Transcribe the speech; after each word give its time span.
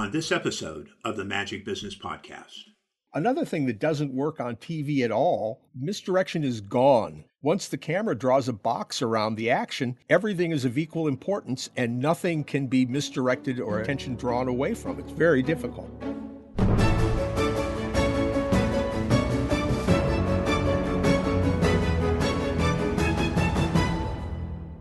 on 0.00 0.10
this 0.12 0.32
episode 0.32 0.88
of 1.04 1.18
the 1.18 1.24
Magic 1.26 1.62
Business 1.62 1.94
Podcast. 1.94 2.56
Another 3.12 3.44
thing 3.44 3.66
that 3.66 3.78
doesn't 3.78 4.14
work 4.14 4.40
on 4.40 4.56
TV 4.56 5.04
at 5.04 5.12
all 5.12 5.60
misdirection 5.78 6.42
is 6.42 6.62
gone. 6.62 7.24
Once 7.42 7.68
the 7.68 7.76
camera 7.76 8.14
draws 8.14 8.48
a 8.48 8.52
box 8.54 9.02
around 9.02 9.34
the 9.34 9.50
action, 9.50 9.98
everything 10.08 10.52
is 10.52 10.64
of 10.64 10.78
equal 10.78 11.06
importance 11.06 11.68
and 11.76 12.00
nothing 12.00 12.42
can 12.42 12.66
be 12.66 12.86
misdirected 12.86 13.60
or 13.60 13.80
attention 13.80 14.16
drawn 14.16 14.48
away 14.48 14.72
from. 14.72 14.98
It's 14.98 15.12
very 15.12 15.42
difficult. 15.42 15.90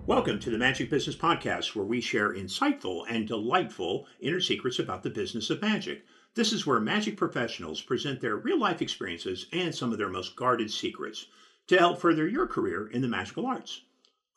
Welcome 0.10 0.39
to 0.39 0.50
the 0.50 0.57
Magic 0.57 0.89
Business 0.89 1.16
Podcast, 1.16 1.76
where 1.76 1.86
we 1.86 2.02
share 2.02 2.34
insightful 2.34 3.05
and 3.08 3.28
delightful 3.28 4.08
inner 4.20 4.39
secrets 4.39 4.80
about 4.80 5.04
the 5.04 5.12
business 5.12 5.52
of 5.52 5.62
magic. 5.62 6.02
This 6.34 6.52
is 6.52 6.66
where 6.66 6.80
magic 6.80 7.16
professionals 7.16 7.84
present 7.84 8.20
their 8.20 8.36
real 8.36 8.58
life 8.58 8.81
experiences 8.81 9.45
and 9.53 9.73
some 9.73 9.91
of 9.91 10.00
their 10.00 10.09
most 10.09 10.36
guarded 10.36 10.72
secrets 10.72 11.27
to 11.67 11.77
help 11.77 12.02
further 12.02 12.27
your 12.27 12.48
career 12.48 12.88
in 12.88 13.03
the 13.03 13.08
magical 13.08 13.45
arts. 13.45 13.81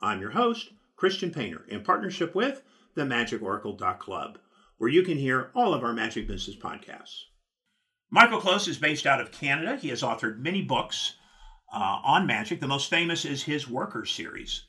I'm 0.02 0.20
your 0.20 0.32
host, 0.32 0.68
Christian 0.94 1.30
Painter, 1.30 1.64
in 1.66 1.82
partnership 1.82 2.34
with 2.34 2.60
the 2.94 3.04
MagicOracle.club, 3.04 4.40
where 4.76 4.90
you 4.90 5.02
can 5.02 5.16
hear 5.16 5.52
all 5.54 5.72
of 5.72 5.82
our 5.82 5.94
Magic 5.94 6.28
Business 6.28 6.54
podcasts. 6.54 7.22
Michael 8.10 8.42
Close 8.42 8.68
is 8.68 8.76
based 8.76 9.06
out 9.06 9.22
of 9.22 9.32
Canada. 9.32 9.76
He 9.76 9.88
has 9.88 10.02
authored 10.02 10.38
many 10.38 10.60
books 10.60 11.14
uh, 11.72 12.00
on 12.04 12.26
magic. 12.26 12.60
The 12.60 12.68
most 12.68 12.90
famous 12.90 13.24
is 13.24 13.44
his 13.44 13.66
Workers 13.66 14.10
series. 14.10 14.64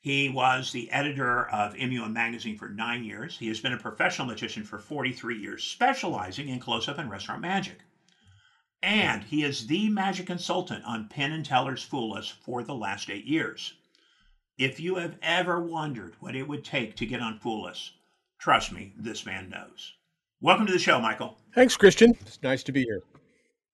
He 0.00 0.28
was 0.28 0.70
the 0.70 0.90
editor 0.92 1.48
of 1.48 1.76
MUM 1.76 2.12
Magazine 2.12 2.56
for 2.56 2.68
nine 2.68 3.02
years. 3.02 3.38
He 3.38 3.48
has 3.48 3.58
been 3.58 3.72
a 3.72 3.78
professional 3.78 4.28
magician 4.28 4.62
for 4.62 4.78
43 4.78 5.36
years, 5.36 5.64
specializing 5.64 6.48
in 6.48 6.60
close 6.60 6.88
up 6.88 6.98
and 6.98 7.10
restaurant 7.10 7.40
magic. 7.40 7.80
And 8.80 9.24
he 9.24 9.42
is 9.42 9.66
the 9.66 9.88
magic 9.88 10.26
consultant 10.26 10.84
on 10.84 11.08
Penn 11.08 11.32
and 11.32 11.44
Teller's 11.44 11.82
Fool 11.82 12.14
Us 12.14 12.28
for 12.28 12.62
the 12.62 12.76
last 12.76 13.10
eight 13.10 13.24
years. 13.24 13.74
If 14.56 14.78
you 14.78 14.96
have 14.96 15.18
ever 15.20 15.60
wondered 15.60 16.14
what 16.20 16.36
it 16.36 16.46
would 16.46 16.64
take 16.64 16.94
to 16.96 17.06
get 17.06 17.20
on 17.20 17.40
Fool 17.40 17.66
Us, 17.66 17.92
trust 18.38 18.70
me, 18.70 18.92
this 18.96 19.26
man 19.26 19.50
knows. 19.50 19.94
Welcome 20.40 20.66
to 20.66 20.72
the 20.72 20.78
show, 20.78 21.00
Michael. 21.00 21.38
Thanks, 21.56 21.76
Christian. 21.76 22.16
It's 22.20 22.40
nice 22.40 22.62
to 22.62 22.72
be 22.72 22.84
here. 22.84 23.02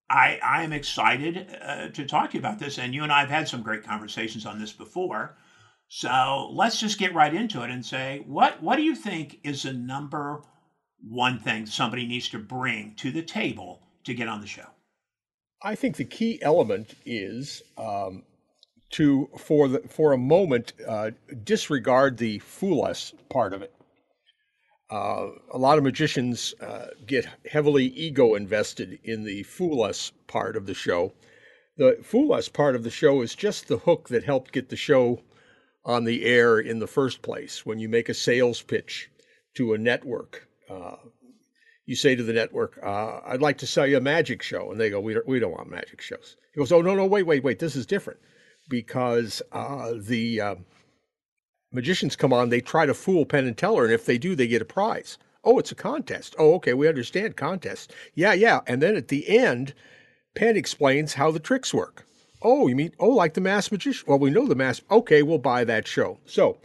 I, 0.08 0.38
I 0.42 0.62
am 0.62 0.72
excited 0.72 1.54
uh, 1.60 1.88
to 1.88 2.06
talk 2.06 2.30
to 2.30 2.34
you 2.34 2.40
about 2.40 2.58
this, 2.58 2.78
and 2.78 2.94
you 2.94 3.02
and 3.02 3.12
I 3.12 3.20
have 3.20 3.28
had 3.28 3.46
some 3.46 3.62
great 3.62 3.84
conversations 3.84 4.46
on 4.46 4.58
this 4.58 4.72
before. 4.72 5.36
So 5.96 6.50
let's 6.52 6.80
just 6.80 6.98
get 6.98 7.14
right 7.14 7.32
into 7.32 7.62
it 7.62 7.70
and 7.70 7.86
say, 7.86 8.24
what 8.26 8.60
what 8.60 8.74
do 8.74 8.82
you 8.82 8.96
think 8.96 9.38
is 9.44 9.62
the 9.62 9.72
number 9.72 10.42
one 11.08 11.38
thing 11.38 11.66
somebody 11.66 12.04
needs 12.04 12.28
to 12.30 12.38
bring 12.40 12.96
to 12.96 13.12
the 13.12 13.22
table 13.22 13.80
to 14.02 14.12
get 14.12 14.26
on 14.26 14.40
the 14.40 14.46
show? 14.48 14.66
I 15.62 15.76
think 15.76 15.94
the 15.94 16.04
key 16.04 16.42
element 16.42 16.96
is 17.06 17.62
um, 17.78 18.24
to 18.90 19.30
for 19.38 19.68
the 19.68 19.82
for 19.88 20.12
a 20.12 20.18
moment 20.18 20.72
uh, 20.84 21.12
disregard 21.44 22.18
the 22.18 22.40
fool 22.40 22.84
us 22.84 23.14
part 23.28 23.52
of 23.52 23.62
it. 23.62 23.72
Uh, 24.90 25.28
a 25.52 25.58
lot 25.58 25.78
of 25.78 25.84
magicians 25.84 26.54
uh, 26.60 26.86
get 27.06 27.28
heavily 27.48 27.86
ego 27.86 28.34
invested 28.34 28.98
in 29.04 29.22
the 29.22 29.44
fool 29.44 29.84
us 29.84 30.10
part 30.26 30.56
of 30.56 30.66
the 30.66 30.74
show. 30.74 31.12
The 31.76 32.00
fool 32.02 32.32
us 32.32 32.48
part 32.48 32.74
of 32.74 32.82
the 32.82 32.90
show 32.90 33.22
is 33.22 33.36
just 33.36 33.68
the 33.68 33.78
hook 33.78 34.08
that 34.08 34.24
helped 34.24 34.50
get 34.50 34.70
the 34.70 34.76
show 34.76 35.20
on 35.84 36.04
the 36.04 36.24
air 36.24 36.58
in 36.58 36.78
the 36.78 36.86
first 36.86 37.22
place. 37.22 37.66
When 37.66 37.78
you 37.78 37.88
make 37.88 38.08
a 38.08 38.14
sales 38.14 38.62
pitch 38.62 39.10
to 39.54 39.74
a 39.74 39.78
network, 39.78 40.48
uh, 40.70 40.96
you 41.86 41.96
say 41.96 42.14
to 42.14 42.22
the 42.22 42.32
network, 42.32 42.78
uh, 42.82 43.20
"I'd 43.26 43.42
like 43.42 43.58
to 43.58 43.66
sell 43.66 43.86
you 43.86 43.98
a 43.98 44.00
magic 44.00 44.42
show," 44.42 44.70
and 44.70 44.80
they 44.80 44.90
go, 44.90 45.00
"We 45.00 45.14
don't, 45.14 45.28
we 45.28 45.38
don't 45.38 45.52
want 45.52 45.70
magic 45.70 46.00
shows." 46.00 46.36
He 46.52 46.58
goes, 46.58 46.72
"Oh 46.72 46.82
no, 46.82 46.94
no, 46.94 47.06
wait, 47.06 47.26
wait, 47.26 47.44
wait. 47.44 47.58
This 47.58 47.76
is 47.76 47.86
different 47.86 48.20
because 48.68 49.42
uh, 49.52 49.92
the 49.96 50.40
uh, 50.40 50.54
magicians 51.72 52.16
come 52.16 52.32
on. 52.32 52.48
They 52.48 52.60
try 52.60 52.86
to 52.86 52.94
fool 52.94 53.26
Penn 53.26 53.46
and 53.46 53.56
Teller, 53.56 53.84
and 53.84 53.92
if 53.92 54.06
they 54.06 54.18
do, 54.18 54.34
they 54.34 54.46
get 54.46 54.62
a 54.62 54.66
prize. 54.66 55.18
Oh, 55.44 55.58
it's 55.58 55.72
a 55.72 55.76
contest. 55.76 56.34
Oh, 56.38 56.54
okay, 56.54 56.72
we 56.72 56.88
understand 56.88 57.36
contest. 57.36 57.92
Yeah, 58.14 58.32
yeah. 58.32 58.60
And 58.66 58.80
then 58.80 58.96
at 58.96 59.08
the 59.08 59.28
end, 59.28 59.74
Penn 60.34 60.56
explains 60.56 61.14
how 61.14 61.30
the 61.30 61.38
tricks 61.38 61.74
work. 61.74 62.06
Oh, 62.46 62.66
you 62.66 62.76
mean, 62.76 62.92
oh, 63.00 63.08
like 63.08 63.32
the 63.32 63.40
Masked 63.40 63.72
Magician? 63.72 64.04
Well, 64.06 64.18
we 64.18 64.30
know 64.30 64.46
the 64.46 64.54
Masked. 64.54 64.90
Okay, 64.90 65.22
we'll 65.22 65.38
buy 65.38 65.64
that 65.64 65.88
show. 65.88 66.18
So, 66.26 66.58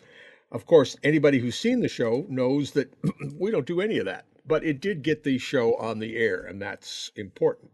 of 0.51 0.65
course, 0.65 0.97
anybody 1.03 1.39
who's 1.39 1.57
seen 1.57 1.79
the 1.79 1.87
show 1.87 2.25
knows 2.27 2.71
that 2.71 2.93
we 3.39 3.49
don't 3.49 3.65
do 3.65 3.79
any 3.79 3.97
of 3.97 4.05
that. 4.05 4.25
But 4.45 4.65
it 4.65 4.81
did 4.81 5.03
get 5.03 5.23
the 5.23 5.37
show 5.37 5.75
on 5.75 5.99
the 5.99 6.17
air, 6.17 6.43
and 6.43 6.61
that's 6.61 7.11
important. 7.15 7.71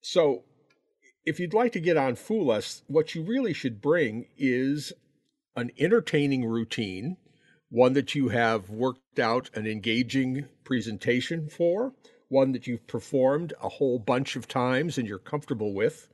So, 0.00 0.44
if 1.26 1.40
you'd 1.40 1.54
like 1.54 1.72
to 1.72 1.80
get 1.80 1.96
on 1.96 2.14
Fool 2.14 2.52
Us, 2.52 2.82
what 2.86 3.16
you 3.16 3.22
really 3.22 3.52
should 3.52 3.82
bring 3.82 4.26
is 4.36 4.92
an 5.56 5.72
entertaining 5.76 6.44
routine, 6.44 7.16
one 7.68 7.94
that 7.94 8.14
you 8.14 8.28
have 8.28 8.70
worked 8.70 9.18
out 9.18 9.50
an 9.54 9.66
engaging 9.66 10.46
presentation 10.62 11.48
for, 11.48 11.94
one 12.28 12.52
that 12.52 12.68
you've 12.68 12.86
performed 12.86 13.54
a 13.60 13.68
whole 13.68 13.98
bunch 13.98 14.36
of 14.36 14.46
times 14.46 14.98
and 14.98 15.08
you're 15.08 15.18
comfortable 15.18 15.74
with 15.74 16.08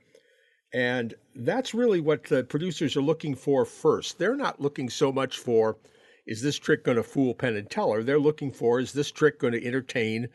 and 0.75 1.13
that's 1.37 1.73
really 1.73 2.01
what 2.01 2.25
the 2.25 2.43
producers 2.43 2.97
are 2.97 3.01
looking 3.01 3.33
for 3.33 3.63
first. 3.63 4.19
They're 4.19 4.35
not 4.35 4.59
looking 4.59 4.89
so 4.89 5.09
much 5.09 5.39
for, 5.39 5.77
is 6.27 6.41
this 6.41 6.59
trick 6.59 6.83
going 6.83 6.97
to 6.97 7.03
fool 7.03 7.33
Penn 7.33 7.55
and 7.55 7.69
Teller? 7.69 8.03
They're 8.03 8.19
looking 8.19 8.51
for, 8.51 8.81
is 8.81 8.91
this 8.91 9.09
trick 9.09 9.39
going 9.39 9.53
to 9.53 9.65
entertain, 9.65 10.27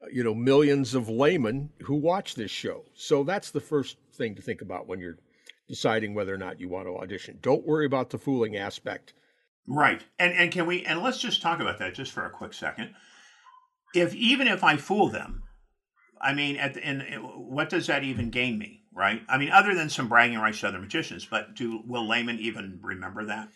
uh, 0.00 0.06
you 0.12 0.22
know, 0.22 0.36
millions 0.36 0.94
of 0.94 1.08
laymen 1.08 1.70
who 1.82 1.96
watch 1.96 2.36
this 2.36 2.52
show? 2.52 2.84
So 2.94 3.24
that's 3.24 3.50
the 3.50 3.60
first 3.60 3.96
thing 4.12 4.36
to 4.36 4.42
think 4.42 4.62
about 4.62 4.86
when 4.86 5.00
you're 5.00 5.18
deciding 5.66 6.14
whether 6.14 6.32
or 6.32 6.38
not 6.38 6.60
you 6.60 6.68
want 6.68 6.86
to 6.86 6.96
audition. 6.96 7.40
Don't 7.42 7.66
worry 7.66 7.84
about 7.84 8.10
the 8.10 8.18
fooling 8.18 8.56
aspect. 8.56 9.14
Right. 9.66 10.04
And 10.20 10.32
and 10.32 10.52
can 10.52 10.66
we 10.66 10.86
and 10.86 11.02
let's 11.02 11.18
just 11.18 11.42
talk 11.42 11.58
about 11.58 11.80
that 11.80 11.94
just 11.94 12.12
for 12.12 12.24
a 12.24 12.30
quick 12.30 12.54
second. 12.54 12.94
If 13.96 14.14
even 14.14 14.46
if 14.46 14.62
I 14.62 14.76
fool 14.76 15.08
them, 15.08 15.42
I 16.20 16.34
mean, 16.34 16.56
at 16.56 16.74
the, 16.74 16.86
and 16.86 17.02
what 17.34 17.68
does 17.68 17.88
that 17.88 18.04
even 18.04 18.30
gain 18.30 18.58
me? 18.58 18.77
Right? 18.98 19.22
I 19.28 19.38
mean, 19.38 19.50
other 19.50 19.74
than 19.74 19.88
some 19.88 20.08
bragging 20.08 20.38
rights 20.38 20.60
to 20.60 20.68
other 20.68 20.80
magicians, 20.80 21.24
but 21.24 21.54
do 21.54 21.82
will 21.86 22.06
laymen 22.06 22.38
even 22.40 22.80
remember 22.82 23.24
that? 23.26 23.48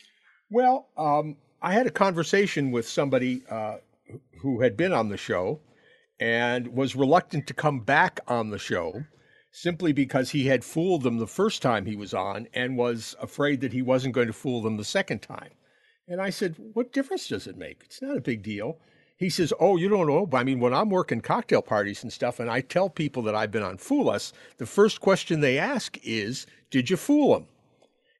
Well, 0.49 0.89
um, 0.97 1.37
I 1.61 1.73
had 1.73 1.87
a 1.87 1.91
conversation 1.91 2.71
with 2.71 2.89
somebody 2.89 3.43
uh, 3.51 3.79
who 4.41 4.61
had 4.61 4.77
been 4.77 4.93
on 4.93 5.09
the 5.09 5.17
show 5.17 5.61
and 6.21 6.69
was 6.69 6.95
reluctant 6.95 7.49
to 7.49 7.55
come 7.55 7.81
back 7.81 8.21
on 8.29 8.51
the 8.51 8.59
show 8.59 9.03
simply 9.51 9.93
because 9.93 10.31
he 10.31 10.47
had 10.47 10.65
fooled 10.65 11.03
them 11.03 11.19
the 11.19 11.27
first 11.27 11.61
time 11.61 11.87
he 11.87 11.97
was 11.97 12.15
on 12.15 12.47
and 12.55 12.77
was 12.77 13.17
afraid 13.21 13.61
that 13.61 13.73
he 13.73 13.83
wasn't 13.83 14.15
going 14.15 14.29
to 14.29 14.33
fool 14.33 14.63
them 14.63 14.77
the 14.77 14.85
second 14.85 15.21
time. 15.21 15.51
And 16.07 16.21
I 16.21 16.31
said, 16.31 16.55
What 16.73 16.93
difference 16.93 17.27
does 17.27 17.49
it 17.49 17.59
make? 17.59 17.83
It's 17.85 18.01
not 18.01 18.17
a 18.17 18.21
big 18.21 18.43
deal 18.43 18.79
he 19.23 19.31
says, 19.31 19.53
Oh, 19.61 19.77
you 19.77 19.89
don't 19.89 20.07
know. 20.07 20.27
But 20.27 20.39
I 20.39 20.45
mean, 20.45 20.61
when 20.61 20.75
I'm 20.75 20.91
working 20.91 21.21
cocktail 21.21 21.63
parties 21.63 22.03
and 22.03 22.13
stuff, 22.13 22.41
and 22.41 22.51
I 22.51 22.61
tell 22.61 22.89
people 22.89 23.23
that 23.23 23.35
I've 23.35 23.51
been 23.51 23.63
on 23.63 23.79
Fool 23.79 24.11
Us, 24.11 24.33
the 24.59 24.67
first 24.67 25.01
question 25.01 25.41
they 25.41 25.59
ask 25.59 25.99
is, 26.03 26.47
Did 26.71 26.91
you 26.91 26.97
fool 26.97 27.35
them? 27.35 27.47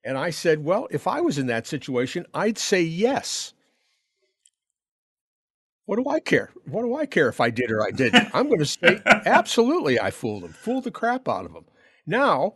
And 0.05 0.19
I 0.19 0.31
said, 0.31 0.65
Well, 0.65 0.89
if 0.91 1.07
I 1.07 1.21
was 1.21 1.39
in 1.39 1.47
that 1.47 1.67
situation, 1.67 2.27
I'd 2.35 2.59
say 2.59 2.83
yes. 2.83 3.53
What 5.87 5.97
do 5.97 6.09
I 6.09 6.21
care? 6.21 6.51
What 6.67 6.83
do 6.83 6.97
I 6.97 7.07
care 7.07 7.29
if 7.29 7.41
I 7.41 7.51
did 7.51 7.71
or 7.71 7.83
I 7.83 7.91
didn't? 7.91 8.29
I'm 8.35 8.47
going 8.47 8.61
to 8.61 8.67
say, 8.67 9.01
Absolutely, 9.07 10.01
I 10.01 10.11
fooled 10.11 10.45
them, 10.45 10.53
fooled 10.53 10.85
the 10.85 10.91
crap 10.91 11.29
out 11.29 11.45
of 11.45 11.53
them. 11.53 11.65
Now, 12.07 12.55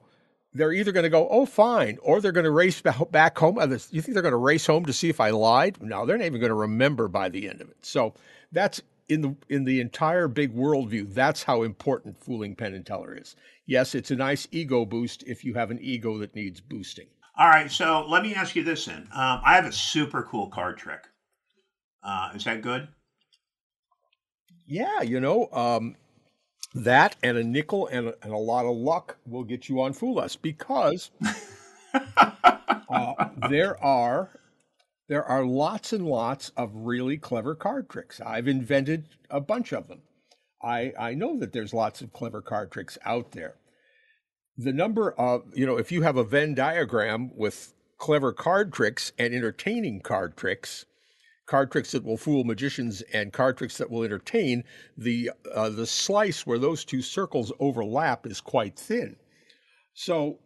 they're 0.57 0.73
either 0.73 0.93
going 0.93 1.05
to 1.05 1.11
go, 1.11 1.29
oh, 1.29 1.47
fine, 1.47 1.99
or 2.03 2.21
they're 2.21 2.33
going 2.33 2.45
to 2.45 2.51
race 2.51 2.83
back 3.11 3.39
home. 3.39 3.59
You 3.61 4.03
think 4.03 4.15
they're 4.15 4.23
going 4.23 4.33
to 4.33 4.37
race 4.37 4.67
home 4.67 4.85
to 4.87 4.93
see 4.93 5.09
if 5.09 5.21
I 5.21 5.31
lied? 5.31 5.81
No, 5.83 6.07
they're 6.07 6.19
not 6.19 6.27
even 6.27 6.41
going 6.41 6.51
to 6.51 6.55
remember 6.55 7.09
by 7.09 7.29
the 7.29 7.49
end 7.49 7.61
of 7.61 7.69
it. 7.69 7.77
So 7.83 8.15
that's 8.53 8.83
in 9.09 9.21
the 9.21 9.37
in 9.49 9.65
the 9.65 9.81
entire 9.81 10.29
big 10.29 10.55
worldview. 10.55 11.13
That's 11.15 11.43
how 11.43 11.63
important 11.63 12.19
fooling 12.23 12.57
Penn 12.57 12.75
and 12.75 12.85
Teller 12.85 13.17
is. 13.17 13.37
Yes, 13.67 13.95
it's 13.95 14.11
a 14.11 14.17
nice 14.17 14.49
ego 14.51 14.85
boost 14.85 15.23
if 15.27 15.45
you 15.45 15.55
have 15.55 15.71
an 15.71 15.79
ego 15.81 16.19
that 16.19 16.35
needs 16.35 16.61
boosting. 16.61 17.07
All 17.39 17.49
right, 17.49 17.71
so 17.71 18.07
let 18.09 18.23
me 18.23 18.35
ask 18.35 18.57
you 18.57 18.65
this 18.65 18.87
then. 18.87 19.09
Um, 19.13 19.41
I 19.45 19.55
have 19.57 19.67
a 19.67 19.73
super 19.73 20.23
cool 20.23 20.49
card 20.49 20.79
trick. 20.79 21.05
Uh, 22.03 22.31
is 22.35 22.45
that 22.45 22.63
good? 22.63 22.89
Yeah, 24.67 25.03
you 25.03 25.21
know, 25.21 25.49
um, 25.53 25.97
that 26.77 27.17
and 27.23 27.37
a 27.37 27.45
nickel 27.45 27.87
and 27.89 28.09
a, 28.09 28.15
and 28.23 28.33
a, 28.33 28.39
lot 28.39 28.67
of 28.67 28.77
luck 28.77 29.17
will 29.27 29.45
get 29.45 29.69
you 29.69 29.81
on 29.81 29.93
Fool 29.93 30.19
Us 30.19 30.37
because 30.37 31.11
uh, 32.91 33.29
there 33.49 33.83
are 33.83 34.31
there 35.09 35.25
are 35.25 35.45
lots 35.45 35.93
and 35.93 36.07
lots 36.07 36.51
of 36.57 36.71
really 36.75 37.17
clever 37.17 37.55
card 37.55 37.89
tricks. 37.89 38.21
I've 38.21 38.49
invented 38.49 39.09
a 39.31 39.41
bunch 39.41 39.73
of 39.73 39.89
them. 39.89 40.03
I, 40.63 40.93
I 40.99 41.15
know 41.15 41.39
that 41.39 41.53
there's 41.53 41.73
lots 41.73 42.01
of 42.01 42.13
clever 42.13 42.43
card 42.43 42.73
tricks 42.73 42.99
out 43.05 43.33
there. 43.33 43.55
The 44.57 44.73
number 44.73 45.13
of, 45.13 45.45
you 45.55 45.65
know, 45.65 45.77
if 45.77 45.93
you 45.93 46.03
have 46.03 46.17
a 46.17 46.25
Venn 46.25 46.55
diagram 46.55 47.31
with 47.37 47.73
clever 47.99 48.33
card 48.33 48.73
tricks 48.73 49.13
and 49.19 49.33
entertaining 49.33 50.01
card 50.01 50.37
tricks, 50.37 50.87
card 51.47 51.71
tricks 51.71 51.93
that 51.93 52.05
will 52.05 52.17
fool 52.17 52.45
magicians 52.45 53.03
and 53.13 53.33
card 53.33 53.57
tricks 53.57 53.79
that 53.79 53.91
will 53.91 54.03
entertain, 54.03 54.65
the 54.97 55.31
uh, 55.55 55.71
the 55.71 55.87
slice 55.87 56.47
where 56.47 56.59
those 56.59 56.85
two 56.85 57.03
circles 57.03 57.53
overlap 57.61 58.27
is 58.27 58.41
quite 58.41 58.77
thin. 58.77 59.17
So 59.95 60.39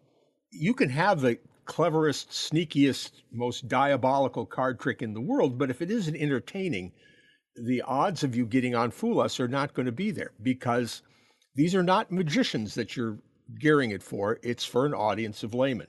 you 0.51 0.75
can 0.75 0.91
have 0.91 1.21
the 1.21 1.39
cleverest, 1.65 2.31
sneakiest, 2.31 3.13
most 3.33 3.69
diabolical 3.69 4.45
card 4.45 4.81
trick 4.81 5.03
in 5.03 5.15
the 5.15 5.21
world, 5.21 5.59
but 5.59 5.71
if 5.71 5.81
it 5.81 5.91
isn't 5.91 6.17
entertaining, 6.17 6.93
the 7.57 7.83
odds 7.83 8.25
of 8.25 8.35
you 8.35 8.47
getting 8.47 8.75
on 8.75 8.91
Fool 8.91 9.21
Us 9.21 9.39
are 9.41 9.49
not 9.49 9.75
going 9.75 9.87
to 9.87 9.93
be 9.93 10.11
there 10.11 10.33
because 10.43 11.03
these 11.55 11.75
are 11.75 11.83
not 11.83 12.11
magicians 12.11 12.75
that 12.75 12.97
you're 12.97 13.19
gearing 13.61 13.91
it 13.91 14.03
for. 14.03 14.39
It's 14.43 14.65
for 14.65 14.87
an 14.87 14.95
audience 14.95 15.43
of 15.43 15.55
laymen. 15.55 15.87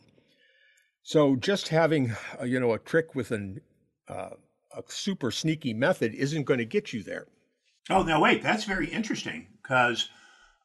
So 1.03 1.35
just 1.35 1.69
having, 1.69 2.15
uh, 2.39 2.45
you 2.45 2.59
know, 2.59 2.73
a 2.73 2.79
trick 2.79 3.15
with 3.15 3.31
an 3.31 3.61
uh, 4.07 4.31
a 4.75 4.83
super 4.88 5.31
sneaky 5.31 5.73
method 5.73 6.13
isn't 6.13 6.44
going 6.44 6.59
to 6.59 6.65
get 6.65 6.94
you 6.94 7.03
there. 7.03 7.27
Oh, 7.89 8.03
no, 8.03 8.19
wait, 8.19 8.44
that's 8.44 8.63
very 8.63 8.88
interesting 8.88 9.47
because 9.62 10.09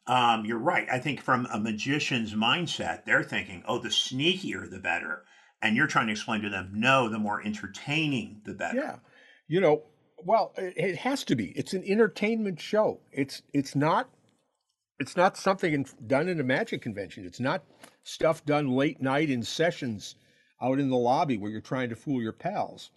um, 0.06 0.44
you're 0.44 0.58
right. 0.58 0.87
I 0.91 0.99
think 0.99 1.20
from 1.20 1.47
a 1.53 1.58
magician's 1.58 2.35
mindset, 2.35 3.05
they're 3.05 3.23
thinking, 3.23 3.62
oh, 3.67 3.79
the 3.79 3.88
sneakier, 3.88 4.70
the 4.70 4.79
better. 4.79 5.25
And 5.62 5.76
you're 5.76 5.87
trying 5.87 6.06
to 6.06 6.12
explain 6.12 6.43
to 6.43 6.50
them, 6.50 6.70
no, 6.75 7.08
the 7.08 7.19
more 7.19 7.43
entertaining, 7.44 8.43
the 8.44 8.55
better. 8.55 8.76
Yeah. 8.76 8.97
You 9.49 9.61
know, 9.61 9.82
well, 10.19 10.52
it 10.56 10.97
has 10.97 11.25
to 11.25 11.37
be. 11.37 11.47
It's 11.56 11.73
an 11.73 11.85
entertainment 11.85 12.61
show. 12.61 13.00
It's 13.12 13.43
it's 13.52 13.76
not 13.76 14.09
it's 14.99 15.17
not 15.17 15.37
something 15.37 15.73
in, 15.73 15.87
done 16.06 16.29
in 16.29 16.41
a 16.41 16.44
magic 16.44 16.82
convention. 16.82 17.25
It's 17.25 17.41
not 17.41 17.64
stuff 18.02 18.44
done 18.44 18.69
late 18.69 19.00
night 19.00 19.31
in 19.31 19.43
sessions 19.43 20.17
out 20.62 20.79
in 20.79 20.88
the 20.88 20.97
lobby 20.97 21.37
where 21.37 21.50
you're 21.50 21.61
trying 21.61 21.91
to 21.91 21.97
fool 21.97 22.23
your 22.23 22.32
pals. 22.32 22.91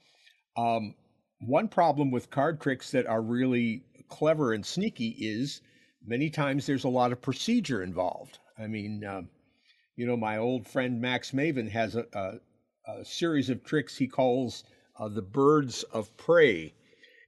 Um, 0.60 0.96
one 1.40 1.70
problem 1.70 2.12
with 2.12 2.30
card 2.30 2.60
tricks 2.60 2.92
that 2.92 3.08
are 3.08 3.22
really 3.22 3.84
clever 4.10 4.52
and 4.52 4.66
sneaky 4.66 5.16
is 5.18 5.62
many 6.06 6.30
times 6.30 6.66
there's 6.66 6.84
a 6.84 6.90
lot 6.90 7.14
of 7.14 7.22
procedure 7.22 7.82
involved. 7.82 8.40
I 8.58 8.68
mean, 8.68 9.06
um, 9.06 9.30
you 9.96 10.06
know, 10.06 10.18
my 10.18 10.38
old 10.38 10.68
friend 10.68 11.00
Max 11.00 11.32
Maven 11.32 11.70
has 11.70 11.96
a, 11.96 12.06
a, 12.14 12.92
a 12.92 13.06
series 13.06 13.50
of 13.50 13.64
tricks 13.64 13.96
he 13.96 14.08
calls 14.08 14.66
uh, 15.00 15.08
the 15.08 15.22
birds 15.22 15.84
of 15.84 16.16
prey. 16.18 16.74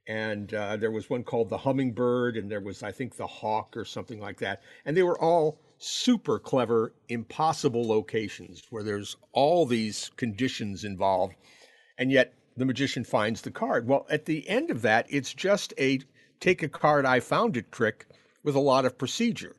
And 0.10 0.54
uh, 0.54 0.76
there 0.76 0.92
was 0.92 1.10
one 1.10 1.24
called 1.24 1.48
the 1.48 1.60
hummingbird, 1.60 2.36
and 2.36 2.52
there 2.52 2.60
was, 2.60 2.84
I 2.84 2.92
think, 2.92 3.16
the 3.16 3.28
hawk 3.28 3.78
or 3.78 3.86
something 3.86 4.20
like 4.20 4.40
that. 4.40 4.62
And 4.84 4.98
they 4.98 5.04
were 5.04 5.20
all 5.22 5.62
super 5.78 6.38
clever, 6.38 6.94
impossible 7.08 7.88
locations 7.88 8.64
where 8.72 8.84
there's 8.84 9.16
all 9.32 9.66
these 9.66 10.12
conditions 10.18 10.84
involved. 10.84 11.36
And 11.98 12.12
yet 12.12 12.34
the 12.58 12.66
magician 12.66 13.04
finds 13.04 13.42
the 13.42 13.52
card. 13.52 13.88
Well, 13.88 14.06
at 14.10 14.26
the 14.26 14.48
end 14.48 14.72
of 14.72 14.82
that, 14.82 15.06
it's 15.10 15.34
just 15.34 15.74
a 15.78 16.00
take 16.40 16.64
a 16.64 16.70
card 16.70 17.06
I 17.06 17.20
found 17.20 17.56
it 17.58 17.72
trick 17.72 18.08
with 18.44 18.56
a 18.56 18.60
lot 18.60 18.86
of 18.86 18.98
procedure. 18.98 19.56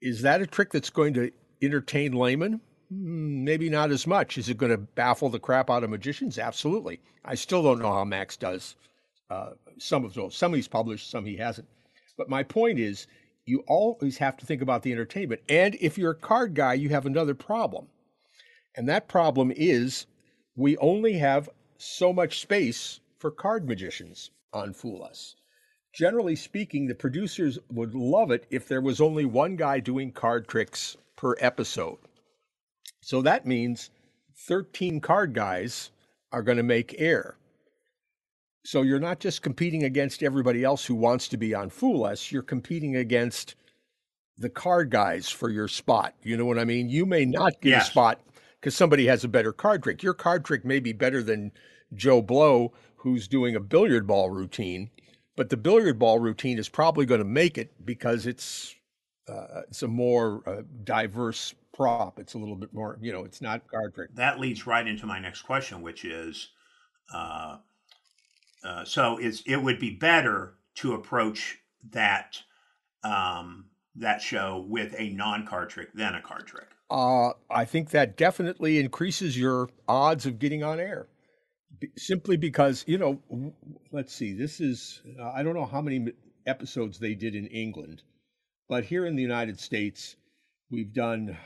Is 0.00 0.22
that 0.22 0.40
a 0.40 0.46
trick 0.46 0.70
that's 0.70 0.90
going 0.90 1.14
to 1.14 1.30
entertain 1.62 2.12
laymen? 2.12 2.60
Hmm, 2.90 3.44
maybe 3.44 3.68
not 3.68 3.90
as 3.90 4.06
much. 4.06 4.38
Is 4.38 4.48
it 4.48 4.58
going 4.58 4.72
to 4.72 4.78
baffle 4.78 5.28
the 5.28 5.38
crap 5.38 5.70
out 5.70 5.84
of 5.84 5.90
magicians? 5.90 6.38
Absolutely. 6.38 7.00
I 7.24 7.34
still 7.34 7.62
don't 7.62 7.80
know 7.80 7.92
how 7.92 8.04
Max 8.04 8.36
does 8.36 8.76
uh, 9.30 9.50
some 9.78 10.04
of 10.04 10.14
those. 10.14 10.36
Some 10.36 10.54
he's 10.54 10.68
published, 10.68 11.10
some 11.10 11.24
he 11.24 11.36
hasn't. 11.36 11.68
But 12.16 12.28
my 12.28 12.42
point 12.42 12.78
is, 12.78 13.06
you 13.44 13.62
always 13.66 14.18
have 14.18 14.36
to 14.38 14.46
think 14.46 14.62
about 14.62 14.82
the 14.82 14.92
entertainment. 14.92 15.40
And 15.48 15.76
if 15.80 15.96
you're 15.96 16.12
a 16.12 16.16
card 16.16 16.54
guy, 16.54 16.74
you 16.74 16.88
have 16.90 17.06
another 17.06 17.34
problem. 17.34 17.86
And 18.76 18.88
that 18.88 19.08
problem 19.08 19.52
is 19.54 20.06
we 20.56 20.76
only 20.78 21.14
have 21.14 21.48
so 21.78 22.12
much 22.12 22.40
space 22.40 23.00
for 23.18 23.30
card 23.30 23.66
magicians 23.66 24.30
on 24.52 24.72
Fool 24.72 25.02
Us. 25.02 25.36
Generally 25.94 26.36
speaking, 26.36 26.86
the 26.86 26.94
producers 26.94 27.58
would 27.70 27.94
love 27.94 28.30
it 28.30 28.46
if 28.50 28.68
there 28.68 28.82
was 28.82 29.00
only 29.00 29.24
one 29.24 29.56
guy 29.56 29.80
doing 29.80 30.12
card 30.12 30.46
tricks 30.46 30.96
per 31.16 31.34
episode. 31.40 31.98
So 33.00 33.22
that 33.22 33.46
means 33.46 33.90
13 34.46 35.00
card 35.00 35.32
guys 35.32 35.90
are 36.32 36.42
going 36.42 36.58
to 36.58 36.62
make 36.62 36.94
air. 36.98 37.36
So 38.64 38.82
you're 38.82 39.00
not 39.00 39.20
just 39.20 39.42
competing 39.42 39.84
against 39.84 40.22
everybody 40.22 40.64
else 40.64 40.84
who 40.84 40.96
wants 40.96 41.28
to 41.28 41.36
be 41.36 41.54
on 41.54 41.70
Fool 41.70 42.04
Us, 42.04 42.30
you're 42.30 42.42
competing 42.42 42.96
against 42.96 43.54
the 44.38 44.50
card 44.50 44.90
guys 44.90 45.30
for 45.30 45.48
your 45.48 45.68
spot. 45.68 46.14
You 46.22 46.36
know 46.36 46.44
what 46.44 46.58
I 46.58 46.64
mean? 46.64 46.88
You 46.88 47.06
may 47.06 47.24
not 47.24 47.60
get 47.60 47.70
yes. 47.70 47.88
a 47.88 47.90
spot 47.90 48.20
because 48.66 48.74
somebody 48.74 49.06
has 49.06 49.22
a 49.22 49.28
better 49.28 49.52
card 49.52 49.80
trick. 49.80 50.02
Your 50.02 50.12
card 50.12 50.44
trick 50.44 50.64
may 50.64 50.80
be 50.80 50.92
better 50.92 51.22
than 51.22 51.52
Joe 51.94 52.20
Blow, 52.20 52.72
who's 52.96 53.28
doing 53.28 53.54
a 53.54 53.60
billiard 53.60 54.08
ball 54.08 54.28
routine, 54.28 54.90
but 55.36 55.50
the 55.50 55.56
billiard 55.56 56.00
ball 56.00 56.18
routine 56.18 56.58
is 56.58 56.68
probably 56.68 57.06
going 57.06 57.20
to 57.20 57.24
make 57.24 57.58
it 57.58 57.70
because 57.86 58.26
it's 58.26 58.74
uh, 59.28 59.62
it's 59.68 59.84
a 59.84 59.86
more 59.86 60.42
uh, 60.48 60.62
diverse 60.82 61.54
prop. 61.72 62.18
It's 62.18 62.34
a 62.34 62.38
little 62.38 62.56
bit 62.56 62.74
more, 62.74 62.98
you 63.00 63.12
know, 63.12 63.22
it's 63.22 63.40
not 63.40 63.70
card 63.70 63.94
trick. 63.94 64.12
That 64.16 64.40
leads 64.40 64.66
right 64.66 64.84
into 64.84 65.06
my 65.06 65.20
next 65.20 65.42
question, 65.42 65.80
which 65.80 66.04
is, 66.04 66.48
uh, 67.14 67.58
uh 68.64 68.84
so 68.84 69.18
it's 69.18 69.44
it 69.46 69.62
would 69.62 69.78
be 69.78 69.90
better 69.90 70.54
to 70.78 70.94
approach 70.94 71.56
that 71.92 72.36
um, 73.04 73.66
that 73.94 74.20
show 74.20 74.66
with 74.68 74.92
a 74.98 75.10
non 75.10 75.46
card 75.46 75.70
trick 75.70 75.92
than 75.94 76.16
a 76.16 76.20
card 76.20 76.48
trick. 76.48 76.66
Uh, 76.90 77.30
I 77.50 77.64
think 77.64 77.90
that 77.90 78.16
definitely 78.16 78.78
increases 78.78 79.38
your 79.38 79.68
odds 79.88 80.26
of 80.26 80.38
getting 80.38 80.62
on 80.62 80.78
air. 80.78 81.08
B- 81.80 81.88
simply 81.96 82.36
because, 82.36 82.84
you 82.86 82.96
know, 82.98 83.20
w- 83.28 83.52
let's 83.92 84.14
see, 84.14 84.32
this 84.32 84.60
is, 84.60 85.02
uh, 85.20 85.30
I 85.30 85.42
don't 85.42 85.54
know 85.54 85.66
how 85.66 85.80
many 85.82 86.12
episodes 86.46 86.98
they 86.98 87.14
did 87.14 87.34
in 87.34 87.46
England, 87.48 88.02
but 88.68 88.84
here 88.84 89.04
in 89.04 89.16
the 89.16 89.22
United 89.22 89.58
States, 89.58 90.16
we've 90.70 90.92
done 90.92 91.36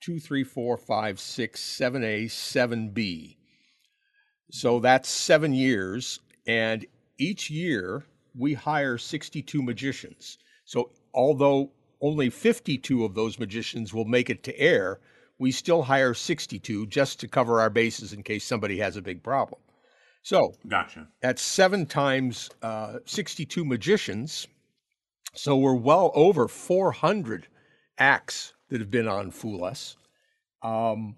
two, 0.00 0.20
three, 0.20 0.44
four, 0.44 0.76
five, 0.76 1.18
six, 1.18 1.60
seven 1.60 2.04
A, 2.04 2.28
seven 2.28 2.90
B. 2.90 3.38
So 4.50 4.80
that's 4.80 5.08
seven 5.08 5.52
years. 5.54 6.20
And 6.46 6.86
each 7.18 7.50
year 7.50 8.04
we 8.36 8.54
hire 8.54 8.98
62 8.98 9.62
magicians. 9.62 10.38
So 10.64 10.90
although 11.14 11.72
only 12.00 12.30
52 12.30 13.04
of 13.04 13.14
those 13.14 13.38
magicians 13.38 13.92
will 13.92 14.04
make 14.04 14.30
it 14.30 14.42
to 14.44 14.58
air, 14.58 15.00
we 15.38 15.50
still 15.50 15.82
hire 15.82 16.14
62 16.14 16.86
just 16.86 17.20
to 17.20 17.28
cover 17.28 17.60
our 17.60 17.70
bases 17.70 18.12
in 18.12 18.22
case 18.22 18.44
somebody 18.44 18.78
has 18.78 18.96
a 18.96 19.02
big 19.02 19.22
problem. 19.22 19.60
So, 20.22 20.54
gotcha. 20.68 21.08
That's 21.22 21.40
seven 21.40 21.86
times 21.86 22.50
uh, 22.62 22.98
62 23.06 23.64
magicians. 23.64 24.46
So 25.34 25.56
we're 25.56 25.74
well 25.74 26.10
over 26.14 26.48
400 26.48 27.46
acts 27.98 28.52
that 28.68 28.80
have 28.80 28.90
been 28.90 29.08
on 29.08 29.30
Fool 29.30 29.64
Us. 29.64 29.96
Um, 30.62 31.16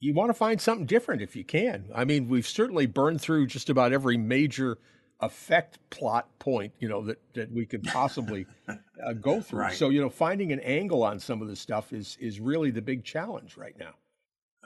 you 0.00 0.14
want 0.14 0.30
to 0.30 0.34
find 0.34 0.60
something 0.60 0.86
different 0.86 1.22
if 1.22 1.34
you 1.36 1.44
can. 1.44 1.86
I 1.94 2.04
mean, 2.04 2.28
we've 2.28 2.46
certainly 2.46 2.86
burned 2.86 3.20
through 3.20 3.46
just 3.46 3.70
about 3.70 3.92
every 3.92 4.16
major 4.16 4.78
effect 5.20 5.78
plot 5.90 6.28
point, 6.38 6.72
you 6.78 6.88
know, 6.88 7.02
that, 7.02 7.20
that 7.34 7.52
we 7.52 7.66
could 7.66 7.82
possibly 7.84 8.46
uh, 8.68 9.12
go 9.14 9.40
through. 9.42 9.60
Right. 9.60 9.76
So, 9.76 9.90
you 9.90 10.00
know, 10.00 10.10
finding 10.10 10.52
an 10.52 10.60
angle 10.60 11.02
on 11.02 11.18
some 11.18 11.42
of 11.42 11.48
this 11.48 11.60
stuff 11.60 11.92
is 11.92 12.16
is 12.20 12.40
really 12.40 12.70
the 12.70 12.82
big 12.82 13.04
challenge 13.04 13.56
right 13.56 13.78
now. 13.78 13.94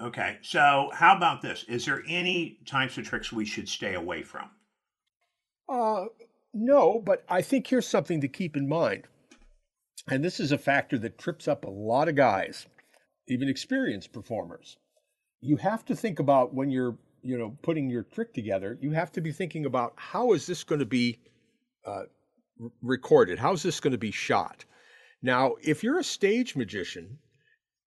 Okay. 0.00 0.38
So, 0.42 0.90
how 0.92 1.16
about 1.16 1.42
this? 1.42 1.64
Is 1.68 1.84
there 1.84 2.02
any 2.08 2.58
types 2.66 2.98
of 2.98 3.04
tricks 3.04 3.32
we 3.32 3.44
should 3.44 3.68
stay 3.68 3.94
away 3.94 4.22
from? 4.22 4.50
Uh, 5.68 6.06
no, 6.54 7.00
but 7.04 7.24
I 7.28 7.42
think 7.42 7.66
here's 7.66 7.86
something 7.86 8.20
to 8.20 8.28
keep 8.28 8.56
in 8.56 8.68
mind. 8.68 9.04
And 10.10 10.24
this 10.24 10.40
is 10.40 10.52
a 10.52 10.58
factor 10.58 10.98
that 10.98 11.18
trips 11.18 11.46
up 11.46 11.64
a 11.64 11.70
lot 11.70 12.08
of 12.08 12.14
guys, 12.14 12.66
even 13.26 13.48
experienced 13.48 14.12
performers. 14.12 14.78
You 15.40 15.56
have 15.56 15.84
to 15.86 15.94
think 15.94 16.18
about 16.18 16.54
when 16.54 16.70
you're 16.70 16.96
you 17.22 17.38
know 17.38 17.56
putting 17.62 17.90
your 17.90 18.02
trick 18.02 18.32
together 18.32 18.78
you 18.80 18.90
have 18.90 19.12
to 19.12 19.20
be 19.20 19.32
thinking 19.32 19.66
about 19.66 19.92
how 19.96 20.32
is 20.32 20.46
this 20.46 20.64
going 20.64 20.78
to 20.78 20.87
be 20.87 21.18
uh, 21.84 22.02
recorded? 22.82 23.38
How's 23.38 23.62
this 23.62 23.80
going 23.80 23.92
to 23.92 23.98
be 23.98 24.10
shot? 24.10 24.64
Now 25.22 25.54
if 25.62 25.82
you're 25.82 25.98
a 25.98 26.04
stage 26.04 26.56
magician 26.56 27.18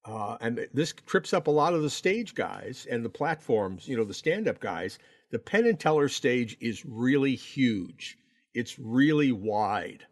uh, 0.05 0.37
and 0.41 0.67
this 0.73 0.93
trips 1.05 1.33
up 1.33 1.47
a 1.47 1.51
lot 1.51 1.73
of 1.73 1.83
the 1.83 1.89
stage 1.89 2.33
guys 2.33 2.87
and 2.89 3.05
the 3.05 3.09
platforms 3.09 3.87
you 3.87 3.95
know 3.95 4.03
the 4.03 4.13
stand-up 4.13 4.59
guys 4.59 4.97
the 5.31 5.39
penn 5.39 5.65
and 5.65 5.79
teller 5.79 6.09
stage 6.09 6.57
is 6.59 6.85
really 6.85 7.35
huge. 7.35 8.17
It's 8.53 8.77
really 8.77 9.31
wide. 9.31 10.05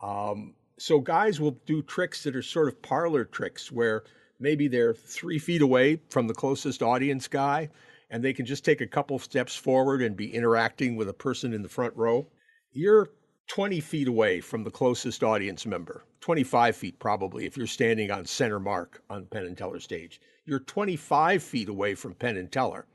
Um, 0.00 0.54
so 0.78 1.00
guys 1.00 1.40
will 1.40 1.58
do 1.66 1.82
tricks 1.82 2.22
that 2.24 2.36
are 2.36 2.42
sort 2.42 2.68
of 2.68 2.80
parlor 2.80 3.24
tricks 3.24 3.70
where 3.70 4.04
maybe 4.38 4.68
they're 4.68 4.94
three 4.94 5.38
feet 5.38 5.62
away 5.62 6.00
from 6.10 6.26
the 6.26 6.34
closest 6.34 6.82
audience 6.82 7.28
guy 7.28 7.68
and 8.12 8.22
they 8.22 8.34
can 8.34 8.44
just 8.44 8.62
take 8.62 8.82
a 8.82 8.86
couple 8.86 9.18
steps 9.18 9.56
forward 9.56 10.02
and 10.02 10.18
be 10.18 10.34
interacting 10.34 10.96
with 10.96 11.08
a 11.08 11.14
person 11.14 11.54
in 11.54 11.62
the 11.62 11.68
front 11.68 11.96
row, 11.96 12.28
you're 12.70 13.08
20 13.48 13.80
feet 13.80 14.06
away 14.06 14.38
from 14.38 14.62
the 14.62 14.70
closest 14.70 15.24
audience 15.24 15.64
member, 15.64 16.04
25 16.20 16.76
feet 16.76 16.98
probably 16.98 17.46
if 17.46 17.56
you're 17.56 17.66
standing 17.66 18.10
on 18.10 18.26
center 18.26 18.60
mark 18.60 19.02
on 19.08 19.24
Penn 19.24 19.46
and 19.46 19.56
Teller 19.56 19.80
stage. 19.80 20.20
You're 20.44 20.60
25 20.60 21.42
feet 21.42 21.70
away 21.70 21.94
from 21.94 22.14
Penn 22.14 22.36
and 22.36 22.52
Teller. 22.52 22.86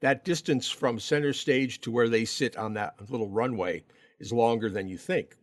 that 0.00 0.24
distance 0.24 0.68
from 0.68 0.98
center 0.98 1.32
stage 1.32 1.80
to 1.80 1.90
where 1.92 2.08
they 2.08 2.24
sit 2.24 2.56
on 2.56 2.74
that 2.74 2.94
little 3.08 3.30
runway 3.30 3.84
is 4.18 4.32
longer 4.32 4.68
than 4.68 4.88
you 4.88 4.98
think. 4.98 5.36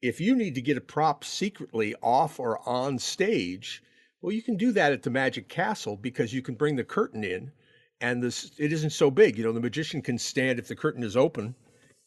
If 0.00 0.18
you 0.18 0.34
need 0.34 0.54
to 0.54 0.62
get 0.62 0.78
a 0.78 0.80
prop 0.80 1.24
secretly 1.24 1.94
off 2.02 2.40
or 2.40 2.66
on 2.66 2.98
stage, 2.98 3.82
well, 4.22 4.32
you 4.32 4.42
can 4.42 4.56
do 4.56 4.72
that 4.72 4.92
at 4.92 5.02
the 5.02 5.10
Magic 5.10 5.48
Castle 5.48 5.96
because 5.96 6.32
you 6.32 6.40
can 6.40 6.54
bring 6.54 6.76
the 6.76 6.84
curtain 6.84 7.22
in 7.22 7.52
and 8.00 8.22
this 8.22 8.52
it 8.58 8.72
isn't 8.72 8.90
so 8.90 9.10
big. 9.10 9.38
You 9.38 9.44
know, 9.44 9.52
the 9.52 9.60
magician 9.60 10.02
can 10.02 10.18
stand 10.18 10.58
if 10.58 10.68
the 10.68 10.76
curtain 10.76 11.02
is 11.02 11.16
open, 11.16 11.54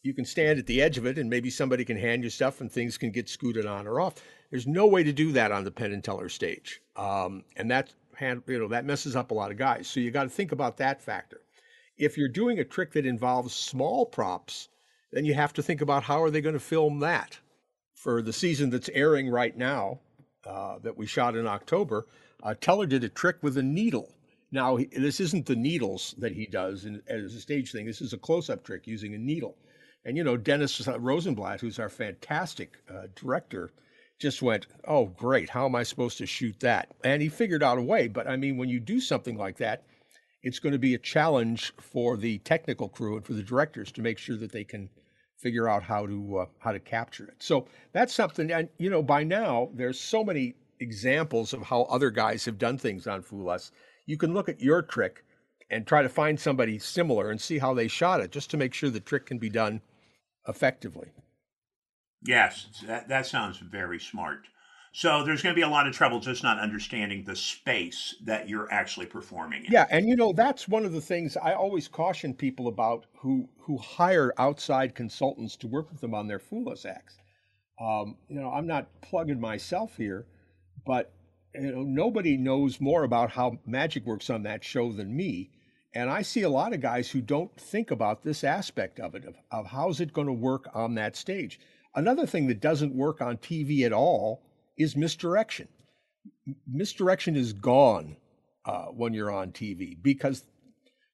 you 0.02 0.14
can 0.14 0.24
stand 0.24 0.58
at 0.58 0.66
the 0.66 0.80
edge 0.80 0.98
of 0.98 1.06
it 1.06 1.18
and 1.18 1.28
maybe 1.28 1.50
somebody 1.50 1.84
can 1.84 1.96
hand 1.96 2.24
you 2.24 2.30
stuff 2.30 2.60
and 2.60 2.70
things 2.70 2.96
can 2.96 3.10
get 3.10 3.28
scooted 3.28 3.66
on 3.66 3.86
or 3.86 4.00
off. 4.00 4.14
There's 4.50 4.66
no 4.66 4.86
way 4.86 5.02
to 5.02 5.12
do 5.12 5.32
that 5.32 5.52
on 5.52 5.64
the 5.64 5.70
Penn 5.70 5.92
and 5.92 6.02
Teller 6.02 6.28
stage. 6.28 6.80
Um, 6.96 7.44
and 7.56 7.70
that 7.70 7.92
hand, 8.16 8.42
you 8.46 8.58
know, 8.58 8.68
that 8.68 8.84
messes 8.84 9.16
up 9.16 9.30
a 9.30 9.34
lot 9.34 9.50
of 9.50 9.58
guys. 9.58 9.88
So 9.88 10.00
you 10.00 10.10
got 10.10 10.24
to 10.24 10.30
think 10.30 10.52
about 10.52 10.76
that 10.78 11.02
factor. 11.02 11.40
If 11.98 12.16
you're 12.16 12.28
doing 12.28 12.58
a 12.58 12.64
trick 12.64 12.92
that 12.92 13.04
involves 13.04 13.54
small 13.54 14.06
props, 14.06 14.68
then 15.12 15.24
you 15.24 15.34
have 15.34 15.52
to 15.54 15.62
think 15.62 15.80
about 15.80 16.04
how 16.04 16.22
are 16.22 16.30
they 16.30 16.40
going 16.40 16.54
to 16.54 16.60
film 16.60 17.00
that 17.00 17.38
for 17.94 18.22
the 18.22 18.32
season 18.32 18.70
that's 18.70 18.88
airing 18.94 19.28
right 19.28 19.56
now 19.56 20.00
uh, 20.46 20.78
that 20.78 20.96
we 20.96 21.06
shot 21.06 21.36
in 21.36 21.46
October. 21.46 22.06
Uh, 22.42 22.54
Teller 22.58 22.86
did 22.86 23.04
a 23.04 23.08
trick 23.08 23.36
with 23.42 23.58
a 23.58 23.62
needle. 23.62 24.14
Now, 24.52 24.78
this 24.96 25.20
isn't 25.20 25.46
the 25.46 25.56
needles 25.56 26.14
that 26.18 26.32
he 26.32 26.46
does 26.46 26.84
in, 26.84 27.02
as 27.06 27.34
a 27.34 27.40
stage 27.40 27.70
thing. 27.70 27.86
This 27.86 28.00
is 28.00 28.12
a 28.12 28.18
close-up 28.18 28.64
trick 28.64 28.86
using 28.86 29.14
a 29.14 29.18
needle. 29.18 29.56
And 30.04 30.16
you 30.16 30.24
know, 30.24 30.36
Dennis 30.36 30.86
Rosenblatt, 30.86 31.60
who's 31.60 31.78
our 31.78 31.88
fantastic 31.88 32.78
uh, 32.88 33.08
director, 33.14 33.70
just 34.18 34.42
went, 34.42 34.66
"Oh, 34.86 35.06
great! 35.06 35.50
How 35.50 35.66
am 35.66 35.74
I 35.74 35.82
supposed 35.82 36.18
to 36.18 36.26
shoot 36.26 36.58
that?" 36.60 36.88
And 37.04 37.22
he 37.22 37.28
figured 37.28 37.62
out 37.62 37.78
a 37.78 37.82
way. 37.82 38.08
But 38.08 38.26
I 38.26 38.36
mean, 38.36 38.56
when 38.56 38.68
you 38.68 38.80
do 38.80 39.00
something 39.00 39.36
like 39.36 39.58
that, 39.58 39.84
it's 40.42 40.58
going 40.58 40.72
to 40.72 40.78
be 40.78 40.94
a 40.94 40.98
challenge 40.98 41.72
for 41.78 42.16
the 42.16 42.38
technical 42.38 42.88
crew 42.88 43.16
and 43.16 43.24
for 43.24 43.34
the 43.34 43.42
directors 43.42 43.92
to 43.92 44.02
make 44.02 44.18
sure 44.18 44.36
that 44.36 44.52
they 44.52 44.64
can 44.64 44.88
figure 45.36 45.68
out 45.68 45.82
how 45.82 46.06
to 46.06 46.38
uh, 46.38 46.46
how 46.58 46.72
to 46.72 46.80
capture 46.80 47.24
it. 47.26 47.36
So 47.38 47.66
that's 47.92 48.14
something. 48.14 48.50
And 48.50 48.68
you 48.78 48.90
know, 48.90 49.02
by 49.02 49.22
now 49.22 49.70
there's 49.74 50.00
so 50.00 50.24
many 50.24 50.54
examples 50.80 51.52
of 51.52 51.62
how 51.62 51.82
other 51.82 52.10
guys 52.10 52.44
have 52.46 52.58
done 52.58 52.78
things 52.78 53.06
on 53.06 53.22
Fool 53.22 53.50
Us. 53.50 53.70
You 54.10 54.16
can 54.16 54.34
look 54.34 54.48
at 54.48 54.60
your 54.60 54.82
trick 54.82 55.24
and 55.70 55.86
try 55.86 56.02
to 56.02 56.08
find 56.08 56.40
somebody 56.40 56.80
similar 56.80 57.30
and 57.30 57.40
see 57.40 57.58
how 57.58 57.74
they 57.74 57.86
shot 57.86 58.20
it, 58.20 58.32
just 58.32 58.50
to 58.50 58.56
make 58.56 58.74
sure 58.74 58.90
the 58.90 58.98
trick 58.98 59.24
can 59.24 59.38
be 59.38 59.48
done 59.48 59.82
effectively. 60.48 61.12
Yes, 62.26 62.66
that, 62.88 63.08
that 63.08 63.26
sounds 63.26 63.58
very 63.58 64.00
smart. 64.00 64.48
So 64.92 65.22
there's 65.22 65.42
going 65.42 65.54
to 65.54 65.56
be 65.56 65.62
a 65.62 65.68
lot 65.68 65.86
of 65.86 65.94
trouble 65.94 66.18
just 66.18 66.42
not 66.42 66.58
understanding 66.58 67.22
the 67.22 67.36
space 67.36 68.16
that 68.24 68.48
you're 68.48 68.70
actually 68.72 69.06
performing 69.06 69.64
in. 69.64 69.70
Yeah, 69.70 69.86
and 69.92 70.08
you 70.08 70.16
know 70.16 70.32
that's 70.32 70.66
one 70.66 70.84
of 70.84 70.90
the 70.90 71.00
things 71.00 71.36
I 71.36 71.52
always 71.52 71.86
caution 71.86 72.34
people 72.34 72.66
about 72.66 73.06
who 73.16 73.48
who 73.60 73.78
hire 73.78 74.34
outside 74.38 74.96
consultants 74.96 75.54
to 75.58 75.68
work 75.68 75.88
with 75.88 76.00
them 76.00 76.14
on 76.14 76.26
their 76.26 76.40
Fool 76.40 76.68
Us 76.68 76.84
acts. 76.84 77.16
Um, 77.80 78.16
you 78.28 78.40
know, 78.40 78.50
I'm 78.50 78.66
not 78.66 78.88
plugging 79.02 79.40
myself 79.40 79.96
here, 79.96 80.26
but 80.84 81.12
you 81.54 81.72
know 81.72 81.82
nobody 81.82 82.36
knows 82.36 82.80
more 82.80 83.04
about 83.04 83.30
how 83.30 83.58
magic 83.66 84.06
works 84.06 84.30
on 84.30 84.42
that 84.44 84.64
show 84.64 84.92
than 84.92 85.16
me. 85.16 85.50
And 85.92 86.08
I 86.08 86.22
see 86.22 86.42
a 86.42 86.50
lot 86.50 86.72
of 86.72 86.80
guys 86.80 87.10
who 87.10 87.20
don't 87.20 87.54
think 87.60 87.90
about 87.90 88.22
this 88.22 88.44
aspect 88.44 89.00
of 89.00 89.16
it, 89.16 89.24
of, 89.24 89.34
of 89.50 89.66
how's 89.66 90.00
it 90.00 90.12
going 90.12 90.28
to 90.28 90.32
work 90.32 90.68
on 90.72 90.94
that 90.94 91.16
stage. 91.16 91.58
Another 91.94 92.26
thing 92.26 92.46
that 92.46 92.60
doesn't 92.60 92.94
work 92.94 93.20
on 93.20 93.38
TV 93.38 93.84
at 93.84 93.92
all 93.92 94.42
is 94.78 94.96
misdirection. 94.96 95.66
Misdirection 96.66 97.34
is 97.34 97.52
gone 97.52 98.16
uh, 98.64 98.86
when 98.86 99.14
you're 99.14 99.32
on 99.32 99.50
TV 99.50 100.00
because 100.00 100.44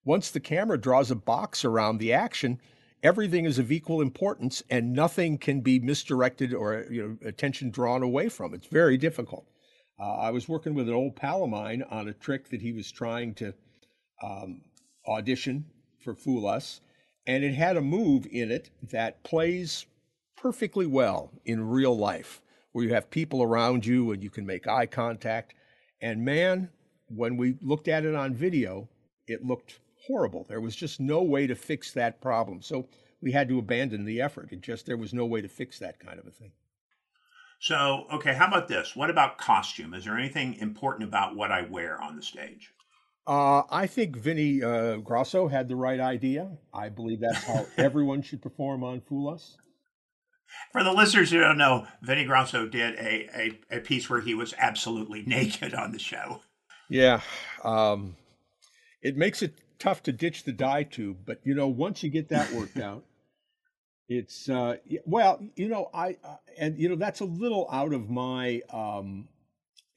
once 0.05 0.31
the 0.31 0.41
camera 0.41 0.79
draws 0.79 1.11
a 1.11 1.17
box 1.17 1.65
around 1.65 1.99
the 1.99 2.13
action, 2.13 2.61
everything 3.03 3.47
is 3.47 3.59
of 3.59 3.73
equal 3.73 4.03
importance 4.03 4.63
and 4.69 4.93
nothing 4.93 5.39
can 5.39 5.63
be 5.63 5.79
misdirected 5.79 6.53
or 6.53 6.85
you 6.91 7.03
know 7.03 7.29
attention 7.29 7.71
drawn 7.71 8.03
away 8.03 8.29
from. 8.29 8.53
It's 8.53 8.67
very 8.67 8.99
difficult. 8.99 9.47
Uh, 9.99 10.15
I 10.17 10.31
was 10.31 10.49
working 10.49 10.75
with 10.75 10.89
an 10.89 10.95
old 10.95 11.17
pal 11.17 11.45
of 11.45 11.51
mine 11.51 11.83
on 11.91 12.09
a 12.09 12.13
trick 12.13 12.51
that 12.51 12.61
he 12.61 12.73
was 12.73 12.91
trying 12.93 13.35
to 13.35 13.55
um, 14.23 14.61
audition 15.07 15.65
for 15.99 16.15
Fool 16.15 16.47
Us, 16.47 16.81
and 17.27 17.43
it 17.43 17.55
had 17.55 17.77
a 17.77 17.83
move 17.83 18.27
in 18.31 18.51
it 18.51 18.71
that 18.91 19.23
plays 19.25 19.87
perfectly 20.37 20.87
well 20.87 21.33
in 21.45 21.69
real 21.69 21.97
life, 21.97 22.43
where 22.73 22.85
you 22.85 22.93
have 22.93 23.11
people 23.11 23.43
around 23.43 23.87
you 23.87 24.13
and 24.13 24.23
you 24.23 24.31
can 24.31 24.45
make 24.45 24.69
eye 24.69 24.87
contact. 24.87 25.55
And 26.03 26.25
man, 26.25 26.69
when 27.09 27.37
we 27.37 27.57
looked 27.63 27.89
at 27.89 28.05
it 28.05 28.15
on 28.15 28.35
video, 28.35 28.89
it 29.27 29.45
looked 29.45 29.81
horrible. 30.07 30.45
There 30.49 30.61
was 30.61 30.77
just 30.77 31.01
no 31.01 31.23
way 31.23 31.47
to 31.47 31.55
fix 31.55 31.93
that 31.93 32.21
problem. 32.21 32.61
So 32.61 32.87
we 33.23 33.33
had 33.33 33.49
to 33.49 33.59
abandon 33.59 34.05
the 34.05 34.21
effort. 34.21 34.53
It 34.53 34.61
just, 34.61 34.87
there 34.87 34.99
was 34.99 35.15
no 35.15 35.25
way 35.25 35.41
to 35.41 35.49
fix 35.49 35.79
that 35.79 35.99
kind 35.99 36.19
of 36.19 36.27
a 36.27 36.31
thing. 36.31 36.53
So, 37.59 38.07
okay, 38.13 38.35
how 38.35 38.47
about 38.47 38.69
this? 38.69 38.95
What 38.95 39.11
about 39.11 39.39
costume? 39.39 39.95
Is 39.95 40.05
there 40.05 40.19
anything 40.19 40.55
important 40.55 41.09
about 41.09 41.35
what 41.35 41.51
I 41.51 41.63
wear 41.63 42.01
on 42.01 42.17
the 42.17 42.23
stage? 42.23 42.73
Uh, 43.27 43.63
I 43.71 43.87
think 43.87 44.17
Vinny 44.17 44.63
uh, 44.63 44.99
Grosso 44.99 45.49
had 45.49 45.69
the 45.69 45.75
right 45.75 45.99
idea. 45.99 46.49
I 46.73 46.91
believe 46.91 47.21
that's 47.21 47.43
how 47.45 47.67
everyone 47.77 48.23
should 48.23 48.41
perform 48.41 48.85
on 48.85 49.01
Fool 49.01 49.29
Us. 49.29 49.57
For 50.71 50.85
the 50.85 50.93
listeners 50.93 51.31
who 51.31 51.41
don't 51.41 51.59
know, 51.59 51.87
Vinny 52.03 52.25
Grosso 52.25 52.69
did 52.69 52.95
a, 52.95 53.29
a, 53.37 53.79
a 53.79 53.81
piece 53.81 54.09
where 54.09 54.21
he 54.21 54.35
was 54.35 54.55
absolutely 54.59 55.23
naked 55.27 55.75
on 55.75 55.93
the 55.93 55.99
show. 55.99 56.41
Yeah. 56.89 57.21
Um, 57.65 58.17
it 59.03 59.17
makes 59.17 59.43
it 59.43 59.55
tough 59.79 60.03
to 60.05 60.13
ditch 60.13 60.45
the 60.45 60.53
dye 60.53 60.85
tube, 60.85 61.19
but 61.27 61.41
you 61.45 61.55
know, 61.55 61.67
once 61.69 62.03
you 62.03 62.11
get 62.11 62.29
that 62.29 62.53
worked 62.53 62.79
out, 62.79 63.05
it's 64.09 64.49
uh, 64.49 64.77
well, 65.05 65.41
you 65.57 65.69
know, 65.69 65.91
I 65.93 66.17
uh, 66.25 66.37
and 66.59 66.79
you 66.79 66.89
know 66.89 66.97
that's 66.97 67.21
a 67.21 67.25
little 67.25 67.69
out 67.73 67.93
of 67.93 68.09
my 68.09 68.63
um, 68.73 69.29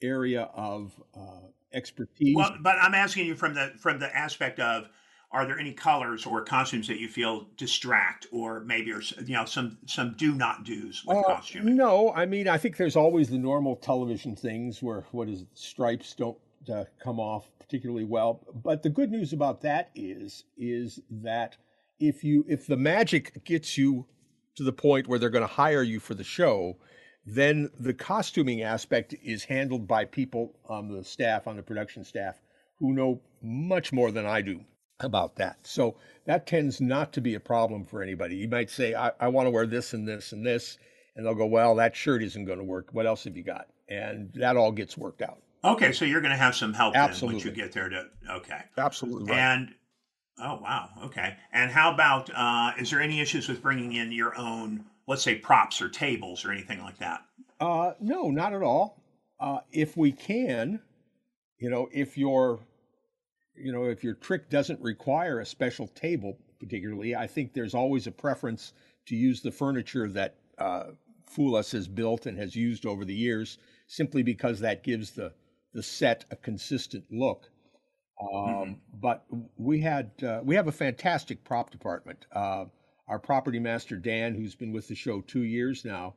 area 0.02 0.50
of 0.54 0.92
uh, 1.16 1.46
expertise. 1.72 2.34
Well, 2.34 2.56
but 2.60 2.76
I'm 2.80 2.94
asking 2.94 3.26
you 3.26 3.36
from 3.36 3.54
the 3.54 3.72
from 3.78 3.98
the 3.98 4.14
aspect 4.14 4.58
of 4.58 4.88
are 5.32 5.46
there 5.46 5.58
any 5.58 5.72
colors 5.72 6.26
or 6.26 6.42
costumes 6.42 6.88
that 6.88 6.98
you 6.98 7.06
feel 7.06 7.46
distract 7.56 8.26
or 8.32 8.60
maybe 8.60 8.90
or 8.92 9.00
you 9.00 9.34
know 9.34 9.44
some 9.44 9.78
some 9.86 10.14
do 10.16 10.34
not 10.34 10.64
do's 10.64 11.04
with 11.06 11.16
uh, 11.16 11.22
costuming? 11.22 11.76
No, 11.76 12.12
I 12.12 12.26
mean 12.26 12.48
I 12.48 12.58
think 12.58 12.76
there's 12.76 12.96
always 12.96 13.30
the 13.30 13.38
normal 13.38 13.76
television 13.76 14.34
things 14.34 14.82
where 14.82 15.04
what 15.12 15.28
is 15.28 15.42
it, 15.42 15.48
stripes 15.54 16.14
don't 16.14 16.38
uh, 16.72 16.84
come 17.02 17.20
off 17.20 17.48
particularly 17.60 18.04
well. 18.04 18.40
But 18.52 18.82
the 18.82 18.90
good 18.90 19.12
news 19.12 19.32
about 19.32 19.60
that 19.60 19.90
is 19.94 20.44
is 20.58 21.00
that 21.10 21.56
if 22.00 22.24
you 22.24 22.44
if 22.48 22.66
the 22.66 22.76
magic 22.76 23.44
gets 23.44 23.78
you 23.78 24.06
to 24.56 24.64
the 24.64 24.72
point 24.72 25.06
where 25.06 25.18
they're 25.18 25.30
going 25.30 25.46
to 25.46 25.54
hire 25.54 25.82
you 25.82 26.00
for 26.00 26.14
the 26.14 26.24
show, 26.24 26.76
then 27.24 27.70
the 27.78 27.94
costuming 27.94 28.62
aspect 28.62 29.14
is 29.22 29.44
handled 29.44 29.86
by 29.86 30.04
people 30.04 30.58
on 30.68 30.88
the 30.88 31.04
staff, 31.04 31.46
on 31.46 31.56
the 31.56 31.62
production 31.62 32.04
staff, 32.04 32.40
who 32.78 32.92
know 32.92 33.20
much 33.42 33.92
more 33.92 34.10
than 34.10 34.26
I 34.26 34.40
do 34.40 34.60
about 34.98 35.36
that. 35.36 35.58
So 35.62 35.96
that 36.26 36.46
tends 36.46 36.80
not 36.80 37.12
to 37.14 37.20
be 37.20 37.34
a 37.34 37.40
problem 37.40 37.84
for 37.84 38.02
anybody. 38.02 38.36
You 38.36 38.48
might 38.48 38.70
say, 38.70 38.94
I, 38.94 39.12
I 39.20 39.28
want 39.28 39.46
to 39.46 39.50
wear 39.50 39.66
this 39.66 39.92
and 39.94 40.06
this 40.06 40.32
and 40.32 40.44
this. 40.44 40.78
And 41.16 41.26
they'll 41.26 41.34
go, 41.34 41.46
well, 41.46 41.74
that 41.76 41.96
shirt 41.96 42.22
isn't 42.22 42.44
going 42.44 42.58
to 42.58 42.64
work. 42.64 42.88
What 42.92 43.06
else 43.06 43.24
have 43.24 43.36
you 43.36 43.42
got? 43.42 43.66
And 43.88 44.30
that 44.34 44.56
all 44.56 44.72
gets 44.72 44.96
worked 44.96 45.22
out. 45.22 45.38
Okay, 45.62 45.92
so 45.92 46.04
you're 46.04 46.20
going 46.20 46.30
to 46.32 46.38
have 46.38 46.54
some 46.54 46.72
help 46.72 46.96
Absolutely. 46.96 47.36
once 47.36 47.44
you 47.44 47.50
get 47.50 47.72
there 47.72 47.88
to 47.88 48.06
okay. 48.30 48.62
Absolutely. 48.78 49.30
Right. 49.30 49.38
And 49.38 49.74
oh 50.42 50.60
wow, 50.62 50.88
okay. 51.04 51.36
And 51.52 51.70
how 51.70 51.92
about 51.92 52.30
uh, 52.34 52.72
is 52.78 52.90
there 52.90 53.00
any 53.00 53.20
issues 53.20 53.48
with 53.48 53.62
bringing 53.62 53.92
in 53.92 54.12
your 54.12 54.36
own 54.36 54.84
let's 55.10 55.22
say 55.22 55.34
props 55.34 55.82
or 55.82 55.88
tables 55.88 56.44
or 56.44 56.52
anything 56.52 56.80
like 56.82 56.96
that? 56.98 57.22
Uh, 57.58 57.92
no, 58.00 58.30
not 58.30 58.54
at 58.54 58.62
all. 58.62 59.02
Uh, 59.40 59.58
if 59.72 59.96
we 59.96 60.12
can, 60.12 60.80
you 61.58 61.68
know, 61.68 61.88
if 61.92 62.16
your, 62.16 62.60
you 63.56 63.72
know, 63.72 63.86
if 63.86 64.04
your 64.04 64.14
trick 64.14 64.48
doesn't 64.48 64.80
require 64.80 65.40
a 65.40 65.46
special 65.46 65.88
table, 65.88 66.38
particularly, 66.60 67.16
I 67.16 67.26
think 67.26 67.52
there's 67.52 67.74
always 67.74 68.06
a 68.06 68.12
preference 68.12 68.72
to 69.06 69.16
use 69.16 69.42
the 69.42 69.50
furniture 69.50 70.08
that 70.10 70.36
uh, 70.58 70.84
Fool 71.26 71.56
Us 71.56 71.72
has 71.72 71.88
built 71.88 72.26
and 72.26 72.38
has 72.38 72.54
used 72.54 72.86
over 72.86 73.04
the 73.04 73.14
years, 73.14 73.58
simply 73.88 74.22
because 74.22 74.60
that 74.60 74.84
gives 74.84 75.10
the 75.10 75.32
the 75.72 75.82
set 75.82 76.24
a 76.30 76.36
consistent 76.36 77.04
look. 77.10 77.49
Um, 78.20 78.28
mm-hmm. 78.28 78.72
But 78.94 79.24
we 79.56 79.80
had 79.80 80.10
uh, 80.22 80.40
we 80.42 80.54
have 80.54 80.68
a 80.68 80.72
fantastic 80.72 81.44
prop 81.44 81.70
department. 81.70 82.26
Uh, 82.32 82.66
our 83.08 83.18
property 83.18 83.58
master 83.58 83.96
Dan, 83.96 84.34
who's 84.34 84.54
been 84.54 84.72
with 84.72 84.88
the 84.88 84.94
show 84.94 85.20
two 85.20 85.42
years 85.42 85.84
now. 85.84 86.14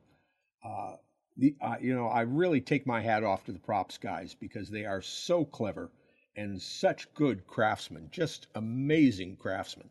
Uh, 0.63 0.95
the, 1.37 1.55
uh, 1.59 1.75
you 1.81 1.95
know, 1.95 2.07
I 2.07 2.21
really 2.21 2.61
take 2.61 2.85
my 2.85 3.01
hat 3.01 3.23
off 3.23 3.45
to 3.45 3.51
the 3.51 3.59
props 3.59 3.97
guys 3.97 4.35
because 4.35 4.69
they 4.69 4.85
are 4.85 5.01
so 5.01 5.43
clever 5.43 5.91
and 6.35 6.61
such 6.61 7.11
good 7.13 7.47
craftsmen, 7.47 8.09
just 8.11 8.47
amazing 8.55 9.37
craftsmen. 9.37 9.89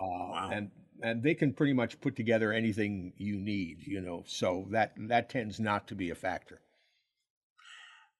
Uh, 0.00 0.06
wow. 0.06 0.50
And 0.52 0.70
and 1.02 1.22
they 1.22 1.34
can 1.34 1.52
pretty 1.52 1.72
much 1.72 2.00
put 2.00 2.16
together 2.16 2.52
anything 2.52 3.12
you 3.16 3.38
need, 3.38 3.86
you 3.86 4.00
know. 4.00 4.22
So 4.26 4.68
that 4.70 4.94
that 5.08 5.28
tends 5.28 5.60
not 5.60 5.88
to 5.88 5.94
be 5.94 6.10
a 6.10 6.14
factor. 6.14 6.60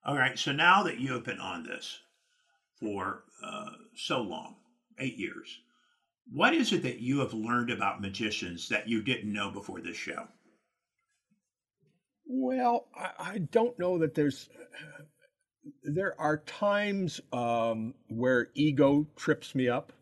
All 0.04 0.16
right. 0.16 0.38
So 0.38 0.52
now 0.52 0.82
that 0.82 0.98
you 0.98 1.12
have 1.12 1.24
been 1.24 1.40
on 1.40 1.62
this 1.62 2.00
for 2.82 3.22
uh, 3.42 3.70
so 3.94 4.20
long, 4.20 4.56
eight 4.98 5.16
years. 5.16 5.60
What 6.30 6.54
is 6.54 6.72
it 6.72 6.82
that 6.82 7.00
you 7.00 7.20
have 7.20 7.32
learned 7.32 7.70
about 7.70 8.00
magicians 8.00 8.68
that 8.68 8.88
you 8.88 9.02
didn't 9.02 9.32
know 9.32 9.50
before 9.50 9.80
this 9.80 9.96
show? 9.96 10.28
Well, 12.26 12.86
I, 12.96 13.10
I 13.18 13.38
don't 13.38 13.78
know 13.78 13.98
that 13.98 14.14
there's. 14.14 14.48
There 15.84 16.20
are 16.20 16.38
times 16.38 17.20
um, 17.32 17.94
where 18.08 18.48
ego 18.54 19.06
trips 19.16 19.54
me 19.54 19.68
up, 19.68 19.92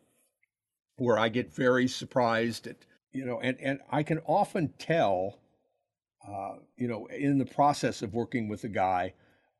where 0.96 1.18
I 1.18 1.28
get 1.28 1.54
very 1.54 1.87
surprised 1.87 2.66
at, 2.66 2.76
you 3.12 3.26
know, 3.26 3.40
and, 3.40 3.58
and 3.60 3.80
I 3.90 4.02
can 4.02 4.20
often 4.20 4.72
tell, 4.78 5.38
uh, 6.26 6.56
you 6.76 6.88
know, 6.88 7.06
in 7.06 7.38
the 7.38 7.44
process 7.44 8.00
of 8.00 8.14
working 8.14 8.49
with 8.49 8.64
a 8.64 8.68
guy, 8.68 9.12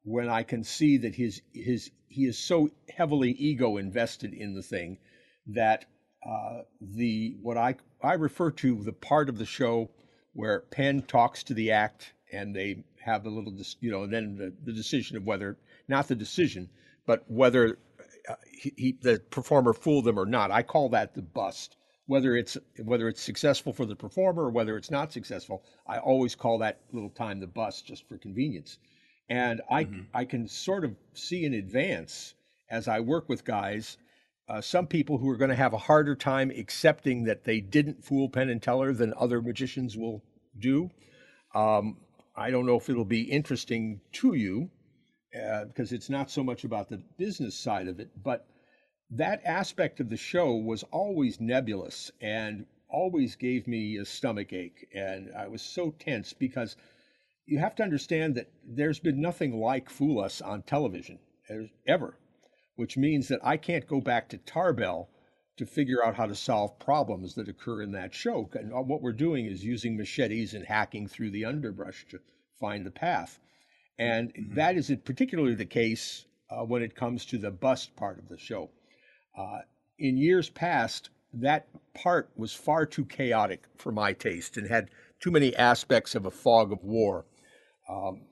when 0.03 0.29
I 0.29 0.43
can 0.43 0.65
see 0.65 0.97
that 0.99 1.15
his 1.15 1.43
his 1.53 1.91
he 2.09 2.25
is 2.25 2.39
so 2.39 2.71
heavily 2.95 3.33
ego 3.33 3.77
invested 3.77 4.35
in 4.35 4.55
the 4.55 4.63
thing 4.63 4.99
that 5.47 5.85
uh, 6.27 6.63
the 6.81 7.37
what 7.43 7.57
I 7.57 7.77
I 8.03 8.15
refer 8.15 8.51
to 8.53 8.83
the 8.83 8.93
part 8.93 9.29
of 9.29 9.39
the 9.39 9.47
show 9.47 9.91
where 10.33 10.61
Penn 10.61 11.03
talks 11.03 11.43
to 11.45 11.55
the 11.55 11.71
act 11.73 12.13
and 12.33 12.55
they 12.55 12.85
have 13.03 13.27
a 13.27 13.31
little 13.31 13.55
you 13.81 13.91
know 13.91 14.07
then 14.07 14.37
the, 14.37 14.55
the 14.65 14.73
decision 14.73 15.17
of 15.17 15.25
whether 15.25 15.59
not 15.89 16.09
the 16.09 16.15
decision 16.15 16.71
but 17.07 17.25
whether 17.29 17.79
uh, 18.29 18.35
he, 18.51 18.73
he, 18.77 18.99
the 19.01 19.21
performer 19.31 19.73
fooled 19.73 20.05
them 20.05 20.19
or 20.19 20.27
not. 20.27 20.51
I 20.51 20.63
call 20.63 20.89
that 20.91 21.15
the 21.15 21.23
bust. 21.23 21.77
Whether 22.07 22.37
it's 22.37 22.57
whether 22.85 23.09
it's 23.09 23.23
successful 23.23 23.73
for 23.73 23.87
the 23.87 23.95
performer 23.95 24.45
or 24.45 24.51
whether 24.51 24.77
it's 24.77 24.91
not 24.91 25.13
successful, 25.13 25.65
I 25.87 25.99
always 25.99 26.35
call 26.35 26.59
that 26.59 26.81
little 26.93 27.11
time 27.11 27.39
the 27.39 27.47
bust 27.47 27.87
just 27.87 28.09
for 28.09 28.19
convenience. 28.19 28.79
And 29.31 29.63
I 29.71 29.85
mm-hmm. 29.85 30.01
I 30.13 30.27
can 30.27 30.47
sort 30.49 30.85
of 30.85 30.95
see 31.15 31.45
in 31.47 31.55
advance 31.55 32.35
as 32.69 32.89
I 32.89 33.01
work 33.01 33.29
with 33.29 33.45
guys 33.45 33.97
uh, 34.51 34.61
some 34.61 34.89
people 34.89 35.17
who 35.17 35.31
are 35.31 35.37
going 35.37 35.51
to 35.51 35.55
have 35.55 35.73
a 35.73 35.79
harder 35.79 36.17
time 36.17 36.51
accepting 36.51 37.23
that 37.23 37.45
they 37.45 37.61
didn't 37.61 38.05
fool 38.05 38.29
Penn 38.29 38.49
and 38.49 38.61
Teller 38.61 38.93
than 38.93 39.15
other 39.17 39.41
magicians 39.41 39.97
will 39.97 40.25
do. 40.59 40.91
Um, 41.55 41.99
I 42.35 42.51
don't 42.51 42.67
know 42.67 42.77
if 42.77 42.91
it'll 42.91 43.05
be 43.05 43.23
interesting 43.23 44.01
to 44.15 44.35
you 44.35 44.69
uh, 45.41 45.67
because 45.67 45.93
it's 45.93 46.11
not 46.11 46.33
so 46.33 46.43
much 46.43 46.65
about 46.65 46.89
the 46.89 47.01
business 47.17 47.55
side 47.55 47.87
of 47.87 48.01
it, 48.01 48.11
but 48.25 48.45
that 49.11 49.41
aspect 49.45 50.01
of 50.01 50.11
the 50.11 50.17
show 50.17 50.57
was 50.57 50.83
always 50.91 51.41
nebulous 51.41 52.11
and 52.21 52.67
always 52.89 53.37
gave 53.37 53.69
me 53.69 53.99
a 53.99 54.05
stomach 54.05 54.53
ache. 54.53 54.89
And 54.93 55.31
I 55.37 55.47
was 55.47 55.63
so 55.63 55.95
tense 55.97 56.33
because 56.33 56.77
you 57.47 57.59
have 57.59 57.75
to 57.77 57.83
understand 57.83 58.35
that 58.35 58.51
there's 58.65 59.01
been 59.01 59.21
nothing 59.21 59.59
like 59.59 59.91
Fool 59.91 60.21
Us 60.21 60.41
on 60.41 60.63
television 60.63 61.19
ever 61.87 62.17
which 62.81 62.97
means 62.97 63.29
that 63.29 63.41
I 63.43 63.59
can't 63.59 63.87
go 63.87 64.01
back 64.01 64.31
to 64.31 64.39
Tarbell 64.39 65.11
to 65.59 65.67
figure 65.67 66.03
out 66.03 66.15
how 66.15 66.25
to 66.25 66.35
solve 66.35 66.79
problems 66.79 67.35
that 67.35 67.47
occur 67.47 67.83
in 67.83 67.93
that 67.93 68.15
show. 68.15 68.49
And 68.55 68.73
what 68.73 69.03
we're 69.03 69.13
doing 69.13 69.45
is 69.45 69.63
using 69.63 69.99
machetes 69.99 70.55
and 70.55 70.65
hacking 70.65 71.07
through 71.07 71.33
the 71.33 71.45
underbrush 71.45 72.07
to 72.09 72.21
find 72.59 72.87
the 72.87 72.91
path. 72.91 73.39
And 73.99 74.33
mm-hmm. 74.33 74.55
that 74.55 74.77
isn't 74.77 75.05
particularly 75.05 75.55
the 75.55 75.67
case 75.67 76.25
uh, 76.49 76.65
when 76.65 76.83
it 76.83 76.97
comes 76.97 77.27
to 77.27 77.37
the 77.37 77.51
bust 77.51 77.95
part 77.97 78.19
of 78.19 78.31
the 78.31 78.39
show. 78.39 78.71
Uh, 79.37 79.59
in 79.99 80.17
years 80.17 80.49
past, 80.49 81.11
that 81.35 81.69
part 81.93 82.31
was 82.35 82.55
far 82.55 82.87
too 82.87 83.05
chaotic 83.05 83.65
for 83.77 83.93
my 83.93 84.15
taste 84.15 84.57
and 84.57 84.69
had 84.69 84.89
too 85.21 85.31
many 85.31 85.55
aspects 85.57 86.15
of 86.15 86.27
a 86.27 86.31
fog 86.31 86.73
of 86.73 86.83
war. 86.83 87.27
Um, 87.89 88.23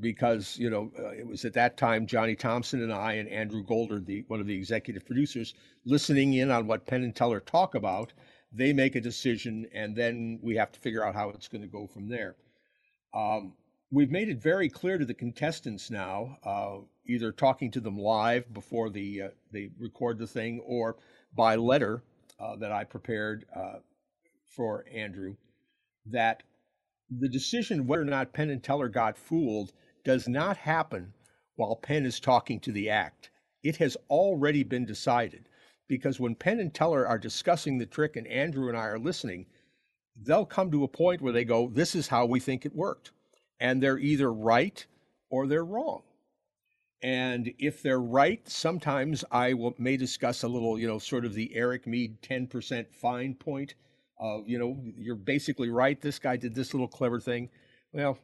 because 0.00 0.56
you 0.58 0.70
know 0.70 0.90
uh, 0.98 1.10
it 1.10 1.26
was 1.26 1.44
at 1.44 1.52
that 1.54 1.76
time 1.76 2.06
Johnny 2.06 2.34
Thompson 2.34 2.82
and 2.82 2.92
I 2.92 3.14
and 3.14 3.28
Andrew 3.28 3.62
Golder, 3.62 4.00
the 4.00 4.24
one 4.28 4.40
of 4.40 4.46
the 4.46 4.56
executive 4.56 5.06
producers, 5.06 5.54
listening 5.84 6.34
in 6.34 6.50
on 6.50 6.66
what 6.66 6.86
Penn 6.86 7.04
and 7.04 7.14
Teller 7.14 7.40
talk 7.40 7.74
about. 7.74 8.12
They 8.52 8.72
make 8.72 8.94
a 8.94 9.00
decision, 9.00 9.66
and 9.74 9.96
then 9.96 10.38
we 10.42 10.56
have 10.56 10.70
to 10.72 10.80
figure 10.80 11.04
out 11.04 11.14
how 11.14 11.30
it's 11.30 11.48
going 11.48 11.62
to 11.62 11.68
go 11.68 11.88
from 11.88 12.08
there. 12.08 12.36
Um, 13.12 13.54
we've 13.90 14.10
made 14.10 14.28
it 14.28 14.40
very 14.40 14.68
clear 14.68 14.96
to 14.96 15.04
the 15.04 15.14
contestants 15.14 15.90
now, 15.90 16.38
uh, 16.44 16.76
either 17.06 17.32
talking 17.32 17.70
to 17.72 17.80
them 17.80 17.98
live 17.98 18.52
before 18.52 18.90
the 18.90 19.22
uh, 19.22 19.28
they 19.52 19.70
record 19.78 20.18
the 20.18 20.26
thing, 20.26 20.60
or 20.66 20.96
by 21.34 21.56
letter 21.56 22.02
uh, 22.38 22.56
that 22.56 22.72
I 22.72 22.84
prepared 22.84 23.44
uh, 23.54 23.78
for 24.46 24.84
Andrew, 24.92 25.36
that 26.06 26.42
the 27.10 27.28
decision 27.28 27.86
whether 27.86 28.02
or 28.02 28.06
not 28.06 28.32
Penn 28.32 28.50
and 28.50 28.62
Teller 28.62 28.88
got 28.88 29.16
fooled 29.16 29.72
does 30.04 30.28
not 30.28 30.56
happen 30.56 31.12
while 31.56 31.76
Penn 31.76 32.04
is 32.04 32.20
talking 32.20 32.60
to 32.60 32.72
the 32.72 32.90
act. 32.90 33.30
It 33.62 33.76
has 33.76 33.96
already 34.10 34.62
been 34.62 34.84
decided 34.84 35.48
because 35.88 36.20
when 36.20 36.34
Penn 36.34 36.60
and 36.60 36.72
Teller 36.72 37.06
are 37.06 37.18
discussing 37.18 37.78
the 37.78 37.86
trick 37.86 38.16
and 38.16 38.26
Andrew 38.26 38.68
and 38.68 38.76
I 38.76 38.86
are 38.86 38.98
listening, 38.98 39.46
they'll 40.16 40.46
come 40.46 40.70
to 40.70 40.84
a 40.84 40.88
point 40.88 41.20
where 41.20 41.32
they 41.32 41.44
go, 41.44 41.68
This 41.68 41.94
is 41.94 42.08
how 42.08 42.26
we 42.26 42.40
think 42.40 42.64
it 42.64 42.74
worked. 42.74 43.12
And 43.60 43.82
they're 43.82 43.98
either 43.98 44.32
right 44.32 44.84
or 45.30 45.46
they're 45.46 45.64
wrong. 45.64 46.02
And 47.02 47.52
if 47.58 47.82
they're 47.82 48.00
right, 48.00 48.46
sometimes 48.48 49.24
I 49.30 49.52
will, 49.52 49.74
may 49.78 49.96
discuss 49.96 50.42
a 50.42 50.48
little, 50.48 50.78
you 50.78 50.86
know, 50.86 50.98
sort 50.98 51.24
of 51.24 51.34
the 51.34 51.54
Eric 51.54 51.86
Mead 51.86 52.22
10% 52.22 52.86
fine 52.94 53.34
point 53.34 53.74
of, 54.18 54.48
you 54.48 54.58
know, 54.58 54.78
you're 54.96 55.16
basically 55.16 55.70
right. 55.70 56.00
This 56.00 56.18
guy 56.18 56.36
did 56.36 56.54
this 56.54 56.74
little 56.74 56.88
clever 56.88 57.20
thing. 57.20 57.48
Well, 57.92 58.18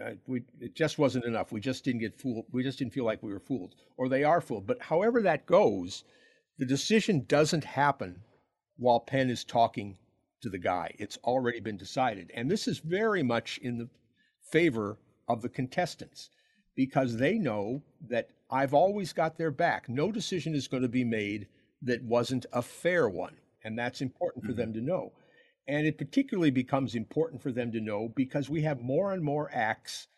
uh, 0.00 0.12
we, 0.26 0.42
it 0.60 0.74
just 0.74 0.98
wasn't 0.98 1.24
enough. 1.24 1.52
We 1.52 1.60
just 1.60 1.84
didn't 1.84 2.00
get 2.00 2.20
fooled. 2.20 2.46
We 2.52 2.62
just 2.62 2.78
didn't 2.78 2.92
feel 2.92 3.04
like 3.04 3.22
we 3.22 3.32
were 3.32 3.40
fooled, 3.40 3.74
or 3.96 4.08
they 4.08 4.24
are 4.24 4.40
fooled. 4.40 4.66
But 4.66 4.82
however 4.82 5.22
that 5.22 5.46
goes, 5.46 6.04
the 6.58 6.66
decision 6.66 7.24
doesn't 7.28 7.64
happen 7.64 8.22
while 8.76 9.00
Penn 9.00 9.30
is 9.30 9.44
talking 9.44 9.98
to 10.42 10.48
the 10.48 10.58
guy. 10.58 10.94
It's 10.98 11.16
already 11.18 11.60
been 11.60 11.76
decided, 11.76 12.30
and 12.34 12.50
this 12.50 12.66
is 12.66 12.78
very 12.78 13.22
much 13.22 13.58
in 13.58 13.78
the 13.78 13.88
favor 14.50 14.98
of 15.28 15.42
the 15.42 15.48
contestants 15.48 16.30
because 16.74 17.16
they 17.16 17.38
know 17.38 17.82
that 18.08 18.28
I've 18.50 18.74
always 18.74 19.12
got 19.12 19.38
their 19.38 19.50
back. 19.50 19.88
No 19.88 20.12
decision 20.12 20.54
is 20.54 20.68
going 20.68 20.82
to 20.82 20.88
be 20.88 21.04
made 21.04 21.48
that 21.82 22.02
wasn't 22.02 22.46
a 22.52 22.62
fair 22.62 23.08
one, 23.08 23.36
and 23.62 23.78
that's 23.78 24.00
important 24.00 24.44
for 24.44 24.52
mm-hmm. 24.52 24.60
them 24.60 24.72
to 24.74 24.80
know. 24.80 25.12
And 25.66 25.86
it 25.86 25.98
particularly 25.98 26.50
becomes 26.50 26.94
important 26.94 27.42
for 27.42 27.52
them 27.52 27.72
to 27.72 27.80
know 27.80 28.08
because 28.08 28.50
we 28.50 28.62
have 28.62 28.80
more 28.80 29.12
and 29.12 29.22
more 29.22 29.50
acts 29.52 30.08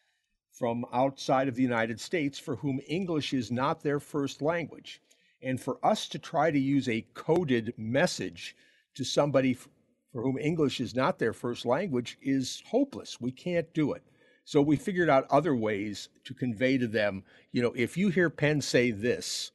from 0.51 0.85
outside 0.93 1.49
of 1.49 1.55
the 1.55 1.63
United 1.63 2.01
States 2.01 2.39
for 2.39 2.57
whom 2.57 2.81
English 2.87 3.33
is 3.33 3.51
not 3.51 3.83
their 3.83 4.01
first 4.01 4.41
language. 4.41 5.01
And 5.43 5.61
for 5.61 5.79
us 5.85 6.09
to 6.09 6.19
try 6.19 6.51
to 6.51 6.59
use 6.59 6.89
a 6.89 7.07
coded 7.15 7.75
message 7.77 8.57
to 8.95 9.05
somebody 9.05 9.55
for 9.55 10.23
whom 10.23 10.39
English 10.39 10.81
is 10.81 10.95
not 10.95 11.19
their 11.19 11.35
first 11.35 11.67
language 11.67 12.17
is 12.23 12.63
hopeless. 12.67 13.21
We 13.21 13.31
can't 13.31 13.73
do 13.75 13.93
it. 13.93 14.03
So 14.45 14.63
we 14.63 14.77
figured 14.77 15.11
out 15.11 15.27
other 15.29 15.55
ways 15.55 16.09
to 16.25 16.33
convey 16.33 16.79
to 16.79 16.87
them, 16.87 17.25
you 17.53 17.61
know, 17.61 17.73
if 17.77 17.97
you 17.97 18.09
hear 18.09 18.31
Penn 18.31 18.63
say 18.63 18.93
this, 18.93 19.51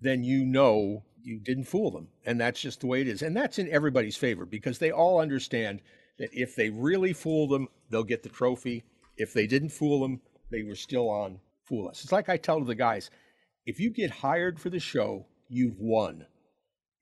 then 0.00 0.24
you 0.24 0.44
know 0.44 1.04
you 1.24 1.38
didn't 1.38 1.64
fool 1.64 1.90
them. 1.90 2.08
And 2.26 2.40
that's 2.40 2.60
just 2.60 2.80
the 2.80 2.86
way 2.86 3.00
it 3.00 3.08
is. 3.08 3.22
And 3.22 3.36
that's 3.36 3.58
in 3.58 3.68
everybody's 3.70 4.16
favor 4.16 4.44
because 4.44 4.78
they 4.78 4.90
all 4.90 5.20
understand 5.20 5.80
that 6.18 6.30
if 6.32 6.54
they 6.54 6.70
really 6.70 7.12
fool 7.12 7.48
them, 7.48 7.68
they'll 7.90 8.04
get 8.04 8.22
the 8.22 8.28
trophy. 8.28 8.84
If 9.16 9.32
they 9.32 9.46
didn't 9.46 9.70
fool 9.70 10.00
them, 10.00 10.20
they 10.50 10.62
were 10.62 10.76
still 10.76 11.08
on 11.08 11.40
Fool 11.64 11.88
Us. 11.88 12.02
It's 12.02 12.12
like 12.12 12.28
I 12.28 12.36
tell 12.36 12.62
the 12.62 12.74
guys 12.74 13.10
if 13.66 13.80
you 13.80 13.90
get 13.90 14.10
hired 14.10 14.60
for 14.60 14.68
the 14.70 14.78
show, 14.78 15.26
you've 15.48 15.78
won. 15.78 16.26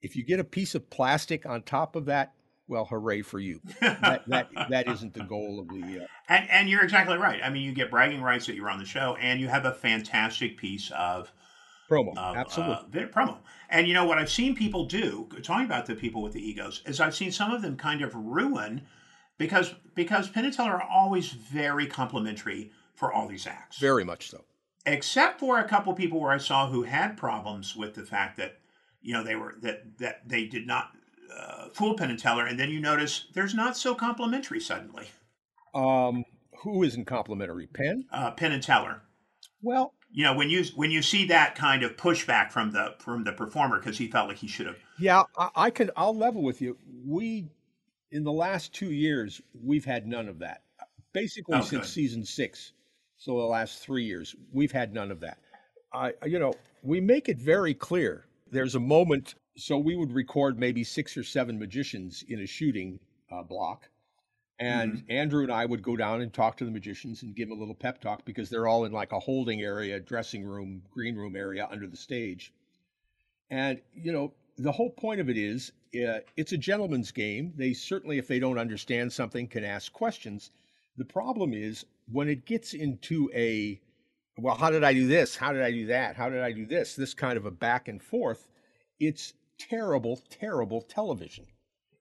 If 0.01 0.15
you 0.15 0.23
get 0.23 0.39
a 0.39 0.45
piece 0.45 0.75
of 0.75 0.89
plastic 0.89 1.45
on 1.45 1.63
top 1.63 1.95
of 1.95 2.05
that, 2.05 2.33
well, 2.67 2.85
hooray 2.85 3.21
for 3.21 3.39
you. 3.39 3.59
that, 3.81 4.23
that, 4.27 4.49
that 4.69 4.87
isn't 4.87 5.13
the 5.13 5.23
goal 5.23 5.59
of 5.59 5.67
the. 5.67 6.03
Uh... 6.03 6.07
And, 6.29 6.49
and 6.49 6.69
you're 6.69 6.83
exactly 6.83 7.17
right. 7.17 7.41
I 7.43 7.49
mean, 7.49 7.63
you 7.63 7.73
get 7.73 7.91
bragging 7.91 8.21
rights 8.21 8.45
that 8.45 8.55
you're 8.55 8.69
on 8.69 8.79
the 8.79 8.85
show, 8.85 9.17
and 9.19 9.41
you 9.41 9.49
have 9.49 9.65
a 9.65 9.73
fantastic 9.73 10.57
piece 10.57 10.91
of 10.97 11.31
promo. 11.89 12.17
Of, 12.17 12.35
Absolutely. 12.35 13.03
Uh, 13.03 13.07
promo. 13.07 13.37
And 13.69 13.87
you 13.87 13.93
know 13.93 14.05
what 14.05 14.17
I've 14.17 14.31
seen 14.31 14.55
people 14.55 14.85
do, 14.85 15.27
talking 15.41 15.65
about 15.65 15.85
the 15.85 15.95
people 15.95 16.21
with 16.21 16.33
the 16.33 16.47
egos, 16.47 16.81
is 16.85 16.99
I've 16.99 17.15
seen 17.15 17.31
some 17.31 17.51
of 17.51 17.61
them 17.61 17.77
kind 17.77 18.01
of 18.01 18.13
ruin 18.15 18.83
because 19.37 19.73
because 19.95 20.29
Penn 20.29 20.45
and 20.45 20.53
Teller 20.53 20.73
are 20.73 20.89
always 20.89 21.29
very 21.29 21.87
complimentary 21.87 22.71
for 22.95 23.11
all 23.11 23.27
these 23.27 23.47
acts. 23.47 23.79
Very 23.79 24.03
much 24.03 24.29
so. 24.29 24.43
Except 24.85 25.39
for 25.39 25.59
a 25.59 25.67
couple 25.67 25.93
people 25.93 26.19
where 26.19 26.31
I 26.31 26.37
saw 26.37 26.69
who 26.69 26.83
had 26.83 27.17
problems 27.17 27.75
with 27.75 27.95
the 27.95 28.05
fact 28.05 28.37
that 28.37 28.59
you 29.01 29.13
know 29.13 29.23
they 29.23 29.35
were 29.35 29.55
that 29.61 29.97
that 29.99 30.27
they 30.27 30.45
did 30.45 30.67
not 30.67 30.91
uh, 31.35 31.69
fool 31.73 31.95
Penn 31.95 32.09
and 32.09 32.19
Teller, 32.19 32.45
and 32.45 32.59
then 32.59 32.69
you 32.69 32.79
notice 32.79 33.27
there's 33.33 33.55
not 33.55 33.77
so 33.77 33.95
complimentary 33.95 34.59
suddenly. 34.59 35.07
Um, 35.73 36.23
who 36.63 36.83
isn't 36.83 37.05
complimentary? 37.05 37.67
Penn. 37.67 38.05
Uh, 38.11 38.31
Penn 38.31 38.51
and 38.51 38.63
Teller. 38.63 39.01
Well, 39.61 39.93
you 40.13 40.23
know 40.23 40.33
when 40.33 40.49
you 40.49 40.63
when 40.75 40.91
you 40.91 41.01
see 41.01 41.25
that 41.25 41.55
kind 41.55 41.83
of 41.83 41.97
pushback 41.97 42.51
from 42.51 42.71
the 42.71 42.95
from 42.99 43.23
the 43.23 43.33
performer 43.33 43.79
because 43.79 43.97
he 43.97 44.07
felt 44.07 44.27
like 44.27 44.37
he 44.37 44.47
should 44.47 44.67
have 44.67 44.77
yeah 44.97 45.23
I, 45.37 45.49
I 45.55 45.69
can 45.69 45.91
i'll 45.97 46.15
level 46.15 46.41
with 46.41 46.61
you 46.61 46.77
we 47.05 47.45
in 48.11 48.23
the 48.23 48.31
last 48.31 48.73
two 48.73 48.91
years 48.91 49.41
we've 49.63 49.85
had 49.85 50.07
none 50.07 50.29
of 50.29 50.39
that 50.39 50.61
basically 51.11 51.57
oh, 51.57 51.61
since 51.61 51.87
good. 51.87 51.89
season 51.89 52.25
six 52.25 52.73
so 53.17 53.37
the 53.37 53.43
last 53.43 53.79
three 53.79 54.03
years 54.05 54.35
we've 54.51 54.71
had 54.71 54.93
none 54.93 55.11
of 55.11 55.19
that 55.19 55.39
i 55.93 56.13
you 56.25 56.39
know 56.39 56.53
we 56.83 57.01
make 57.01 57.27
it 57.27 57.37
very 57.37 57.73
clear 57.73 58.25
there's 58.51 58.75
a 58.75 58.79
moment 58.79 59.35
so 59.55 59.77
we 59.77 59.95
would 59.95 60.11
record 60.11 60.59
maybe 60.59 60.83
six 60.83 61.15
or 61.15 61.23
seven 61.23 61.59
magicians 61.59 62.23
in 62.27 62.39
a 62.39 62.47
shooting 62.47 62.99
uh, 63.31 63.43
block. 63.43 63.89
And 64.59 64.93
Mm-hmm. 64.93 65.11
Andrew 65.11 65.43
and 65.43 65.51
I 65.51 65.65
would 65.65 65.81
go 65.81 65.95
down 65.97 66.21
and 66.21 66.31
talk 66.31 66.57
to 66.57 66.65
the 66.65 66.71
magicians 66.71 67.23
and 67.23 67.35
give 67.35 67.49
them 67.49 67.57
a 67.57 67.59
little 67.59 67.75
pep 67.75 67.99
talk 67.99 68.23
because 68.23 68.49
they're 68.49 68.67
all 68.67 68.85
in 68.85 68.91
like 68.91 69.11
a 69.11 69.19
holding 69.19 69.61
area, 69.61 69.99
dressing 69.99 70.45
room, 70.45 70.83
green 70.91 71.15
room 71.15 71.35
area 71.35 71.67
under 71.71 71.87
the 71.87 71.97
stage. 71.97 72.53
And, 73.49 73.81
you 73.93 74.11
know, 74.11 74.33
the 74.57 74.71
whole 74.71 74.91
point 74.91 75.19
of 75.19 75.29
it 75.29 75.37
is 75.37 75.71
uh, 75.95 76.19
it's 76.37 76.51
a 76.51 76.57
gentleman's 76.57 77.11
game. 77.11 77.53
They 77.55 77.73
certainly, 77.73 78.17
if 78.17 78.27
they 78.27 78.39
don't 78.39 78.59
understand 78.59 79.11
something, 79.11 79.47
can 79.47 79.63
ask 79.63 79.91
questions. 79.91 80.51
The 80.97 81.05
problem 81.05 81.53
is 81.53 81.85
when 82.11 82.29
it 82.29 82.45
gets 82.45 82.73
into 82.73 83.29
a, 83.33 83.81
well, 84.37 84.55
how 84.55 84.69
did 84.69 84.83
I 84.83 84.93
do 84.93 85.07
this? 85.07 85.35
How 85.35 85.51
did 85.51 85.63
I 85.63 85.71
do 85.71 85.87
that? 85.87 86.15
How 86.15 86.29
did 86.29 86.41
I 86.41 86.51
do 86.51 86.65
this? 86.65 86.95
This 86.95 87.13
kind 87.13 87.37
of 87.37 87.45
a 87.45 87.51
back 87.51 87.87
and 87.87 88.01
forth. 88.01 88.47
It's 88.99 89.33
terrible, 89.57 90.21
terrible 90.29 90.81
television. 90.81 91.45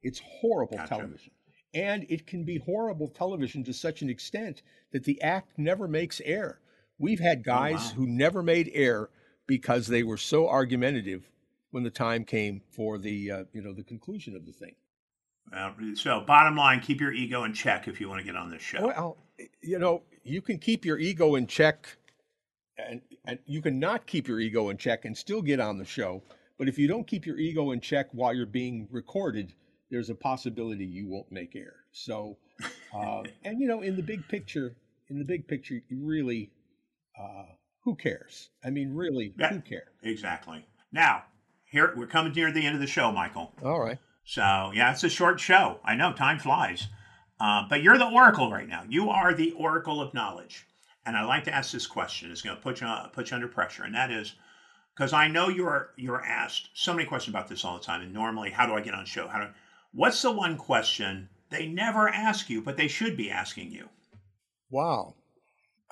It's 0.02 0.20
horrible 0.40 0.76
Gotcha. 0.76 0.88
television. 0.88 1.32
And 1.74 2.04
it 2.08 2.26
can 2.26 2.44
be 2.44 2.58
horrible 2.58 3.08
television 3.08 3.64
to 3.64 3.72
such 3.72 4.02
an 4.02 4.11
extent 4.11 4.62
that 4.92 5.04
the 5.04 5.20
act 5.22 5.58
never 5.58 5.88
makes 5.88 6.20
air. 6.24 6.61
We've 6.98 7.20
had 7.20 7.42
guys 7.42 7.78
wow. 7.78 7.92
who 7.96 8.06
never 8.06 8.42
made 8.42 8.70
air 8.74 9.08
because 9.46 9.87
they 9.87 10.02
were 10.02 10.18
so 10.18 10.48
argumentative 10.48 11.28
when 11.70 11.82
the 11.82 11.90
time 11.90 12.24
came 12.24 12.61
for 12.70 12.98
the 12.98 13.30
uh, 13.30 13.44
you 13.52 13.62
know 13.62 13.72
the 13.72 13.82
conclusion 13.82 14.37
of 14.37 14.46
the 14.46 14.52
thing. 14.52 14.74
Well, 15.50 15.74
so 15.94 16.20
bottom 16.20 16.56
line, 16.56 16.80
keep 16.80 17.00
your 17.00 17.12
ego 17.12 17.44
in 17.44 17.52
check 17.52 17.88
if 17.88 18.00
you 18.00 18.08
want 18.08 18.20
to 18.20 18.24
get 18.24 18.37
on 18.37 18.50
this 18.50 18.62
show. 18.62 18.87
Well, 18.87 19.18
you 19.61 19.78
know, 19.78 20.02
you 20.22 20.40
can 20.40 20.58
keep 20.58 20.85
your 20.85 20.98
ego 20.98 21.35
in 21.35 21.46
check, 21.46 21.96
and, 22.78 23.02
and 23.24 23.38
you 23.46 23.61
can 23.61 23.78
not 23.78 24.06
keep 24.06 24.28
your 24.28 24.40
ego 24.40 24.70
in 24.70 24.76
check 24.76 25.04
and 25.04 25.16
still 25.16 25.42
get 25.42 25.61
on 25.61 25.78
the 25.78 25.85
show. 25.85 26.22
But 26.58 26.68
if 26.68 26.78
you 26.78 26.87
don't 26.87 27.06
keep 27.06 27.26
your 27.26 27.38
ego 27.38 27.72
in 27.72 27.80
check 27.80 28.08
while 28.12 28.32
you're 28.32 28.46
being 28.46 28.87
recorded, 28.90 29.52
there's 29.92 30.11
a 30.11 30.14
possibility 30.14 30.85
you 30.87 31.07
won't 31.07 31.31
make 31.31 31.55
air. 31.55 31.74
So, 31.92 32.38
uh, 32.96 33.22
and 33.44 33.61
you 33.61 33.68
know, 33.68 33.83
in 33.83 33.94
the 33.94 34.02
big 34.02 34.26
picture, 34.26 34.74
in 35.09 35.18
the 35.18 35.24
big 35.24 35.46
picture, 35.46 35.74
you 35.88 35.98
really, 36.02 36.50
uh, 37.20 37.44
who 37.85 37.94
cares? 37.94 38.48
I 38.64 38.70
mean, 38.70 38.94
really, 38.94 39.35
Yeah. 39.38 39.50
who 39.52 39.61
cares? 39.61 39.88
Exactly. 40.02 40.64
Now, 40.90 41.24
here 41.66 41.92
we're 41.94 42.07
coming 42.07 42.33
near 42.33 42.50
the 42.50 42.64
end 42.64 42.74
of 42.74 42.81
the 42.81 42.87
show, 42.87 43.12
Michael. 43.12 43.52
All 43.62 43.81
right. 43.81 43.98
So 44.24 44.72
yeah, 44.74 44.92
it's 44.92 45.05
a 45.05 45.09
short 45.11 45.40
show. 45.40 45.78
I 45.85 45.94
know 45.94 46.12
time 46.12 46.38
flies, 46.38 46.88
uh, 47.38 47.66
but 47.68 47.83
you're 47.83 47.98
the 47.98 48.09
oracle 48.09 48.50
right 48.50 48.68
now. 48.68 48.85
You 48.88 49.11
are 49.11 49.35
the 49.35 49.52
oracle 49.52 50.00
of 50.00 50.14
knowledge, 50.14 50.66
and 51.05 51.16
I 51.16 51.24
like 51.24 51.44
to 51.44 51.55
ask 51.55 51.72
this 51.72 51.87
question. 51.87 52.31
It's 52.31 52.40
going 52.40 52.57
to 52.57 52.62
put 52.62 52.81
you 52.81 52.88
put 53.12 53.31
you 53.31 53.35
under 53.35 53.48
pressure, 53.48 53.83
and 53.83 53.94
that 53.94 54.11
is 54.11 54.37
because 54.94 55.12
I 55.12 55.26
know 55.28 55.48
you're 55.48 55.90
you're 55.96 56.24
asked 56.24 56.70
so 56.74 56.94
many 56.94 57.05
questions 57.07 57.35
about 57.35 57.48
this 57.48 57.64
all 57.64 57.76
the 57.78 57.85
time. 57.85 58.00
And 58.00 58.12
normally, 58.12 58.50
how 58.50 58.64
do 58.66 58.74
I 58.74 58.81
get 58.81 58.94
on 58.94 59.05
show? 59.05 59.26
How 59.26 59.40
do 59.40 59.48
what's 59.92 60.22
the 60.22 60.33
one 60.33 60.57
question 60.57 61.28
they 61.50 61.66
never 61.66 62.09
ask 62.09 62.48
you, 62.48 62.62
but 62.62 62.76
they 62.76 62.88
should 62.88 63.16
be 63.16 63.31
asking 63.31 63.72
you? 63.72 63.88
Wow. 64.70 65.14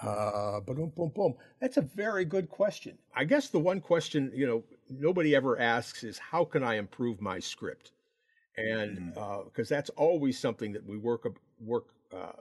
Uh, 0.02 0.60
boom, 0.60 0.90
boom, 0.96 1.12
boom. 1.14 1.34
That's 1.60 1.76
a 1.76 1.82
very 1.82 2.24
good 2.24 2.48
question. 2.48 2.96
I 3.14 3.24
guess 3.24 3.50
the 3.50 3.58
one 3.58 3.80
question, 3.80 4.32
you 4.34 4.46
know, 4.46 4.64
nobody 4.88 5.34
ever 5.36 5.58
asks 5.60 6.02
is 6.04 6.18
how 6.18 6.44
can 6.44 6.64
I 6.64 6.76
improve 6.76 7.20
my 7.20 7.38
script? 7.38 7.92
And 8.56 9.14
because 9.44 9.68
that's 9.68 9.90
always 9.90 10.38
something 10.38 10.72
that 10.72 10.86
we 10.86 10.96
work 10.96 11.26
work 11.60 11.88
uh, 12.12 12.32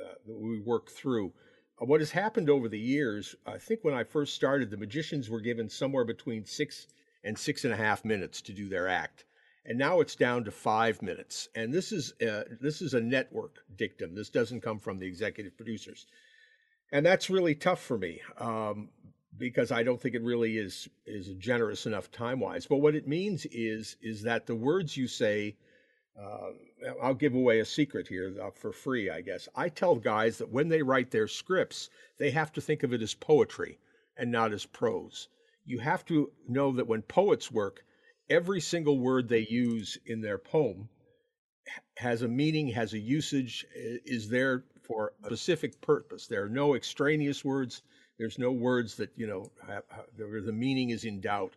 uh, 0.00 0.14
that 0.26 0.38
we 0.38 0.60
work 0.60 0.90
through. 0.90 1.32
Uh, 1.80 1.84
what 1.84 2.00
has 2.00 2.10
happened 2.10 2.48
over 2.48 2.68
the 2.68 2.78
years? 2.78 3.34
I 3.46 3.58
think 3.58 3.80
when 3.82 3.94
I 3.94 4.04
first 4.04 4.34
started, 4.34 4.70
the 4.70 4.76
magicians 4.76 5.28
were 5.28 5.40
given 5.40 5.68
somewhere 5.68 6.04
between 6.04 6.44
six 6.44 6.86
and 7.24 7.38
six 7.38 7.64
and 7.64 7.72
a 7.72 7.76
half 7.76 8.04
minutes 8.04 8.40
to 8.42 8.52
do 8.52 8.68
their 8.68 8.88
act, 8.88 9.24
and 9.64 9.78
now 9.78 10.00
it's 10.00 10.16
down 10.16 10.44
to 10.44 10.50
five 10.50 11.02
minutes. 11.02 11.48
And 11.54 11.72
this 11.72 11.92
is 11.92 12.14
uh, 12.20 12.44
this 12.60 12.82
is 12.82 12.94
a 12.94 13.00
network 13.00 13.58
dictum. 13.76 14.14
This 14.14 14.30
doesn't 14.30 14.62
come 14.62 14.78
from 14.78 14.98
the 14.98 15.06
executive 15.06 15.56
producers 15.56 16.06
and 16.92 17.06
that's 17.06 17.30
really 17.30 17.54
tough 17.54 17.80
for 17.80 17.98
me 17.98 18.20
um, 18.38 18.88
because 19.36 19.70
I 19.70 19.82
don't 19.82 20.00
think 20.00 20.14
it 20.14 20.22
really 20.22 20.58
is 20.58 20.88
is 21.06 21.28
generous 21.34 21.86
enough 21.86 22.10
time 22.10 22.40
wise. 22.40 22.66
But 22.66 22.78
what 22.78 22.94
it 22.94 23.08
means 23.08 23.46
is 23.46 23.96
is 24.02 24.22
that 24.22 24.46
the 24.46 24.54
words 24.54 24.96
you 24.96 25.08
say. 25.08 25.56
Uh, 26.20 26.50
I'll 27.00 27.14
give 27.14 27.34
away 27.34 27.60
a 27.60 27.64
secret 27.64 28.08
here 28.08 28.34
uh, 28.42 28.50
for 28.50 28.72
free, 28.72 29.08
I 29.08 29.20
guess. 29.20 29.48
I 29.54 29.68
tell 29.68 29.94
guys 29.94 30.38
that 30.38 30.50
when 30.50 30.68
they 30.68 30.82
write 30.82 31.10
their 31.10 31.28
scripts, 31.28 31.88
they 32.18 32.30
have 32.32 32.52
to 32.54 32.60
think 32.60 32.82
of 32.82 32.92
it 32.92 33.00
as 33.00 33.14
poetry 33.14 33.78
and 34.18 34.30
not 34.30 34.52
as 34.52 34.66
prose. 34.66 35.28
You 35.64 35.78
have 35.78 36.04
to 36.06 36.30
know 36.46 36.72
that 36.72 36.88
when 36.88 37.02
poets 37.02 37.50
work, 37.50 37.84
every 38.30 38.60
single 38.60 38.98
word 38.98 39.28
they 39.28 39.46
use 39.50 39.98
in 40.06 40.22
their 40.22 40.38
poem 40.38 40.88
has 41.98 42.22
a 42.22 42.28
meaning, 42.28 42.68
has 42.68 42.94
a 42.94 42.98
usage, 42.98 43.66
is 43.74 44.28
there 44.28 44.64
for 44.82 45.12
a 45.22 45.26
specific 45.26 45.80
purpose. 45.80 46.26
There 46.26 46.42
are 46.44 46.48
no 46.48 46.74
extraneous 46.74 47.44
words. 47.44 47.82
There's 48.18 48.38
no 48.38 48.52
words 48.52 48.96
that 48.96 49.10
you 49.16 49.26
know 49.26 49.50
have, 49.66 49.84
the 50.16 50.52
meaning 50.52 50.90
is 50.90 51.04
in 51.04 51.20
doubt. 51.20 51.54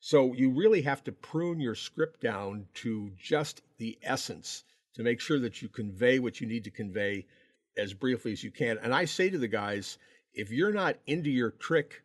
So 0.00 0.34
you 0.34 0.50
really 0.50 0.82
have 0.82 1.02
to 1.04 1.12
prune 1.12 1.60
your 1.60 1.74
script 1.74 2.20
down 2.20 2.66
to 2.74 3.10
just 3.16 3.62
the 3.78 3.98
essence 4.02 4.64
to 4.94 5.02
make 5.02 5.20
sure 5.20 5.38
that 5.40 5.62
you 5.62 5.68
convey 5.68 6.18
what 6.18 6.40
you 6.40 6.46
need 6.46 6.64
to 6.64 6.70
convey 6.70 7.26
as 7.76 7.92
briefly 7.92 8.32
as 8.32 8.42
you 8.42 8.50
can. 8.50 8.78
And 8.78 8.94
I 8.94 9.04
say 9.04 9.30
to 9.30 9.38
the 9.38 9.48
guys, 9.48 9.98
if 10.32 10.50
you're 10.50 10.72
not 10.72 10.96
into 11.06 11.30
your 11.30 11.50
trick 11.50 12.02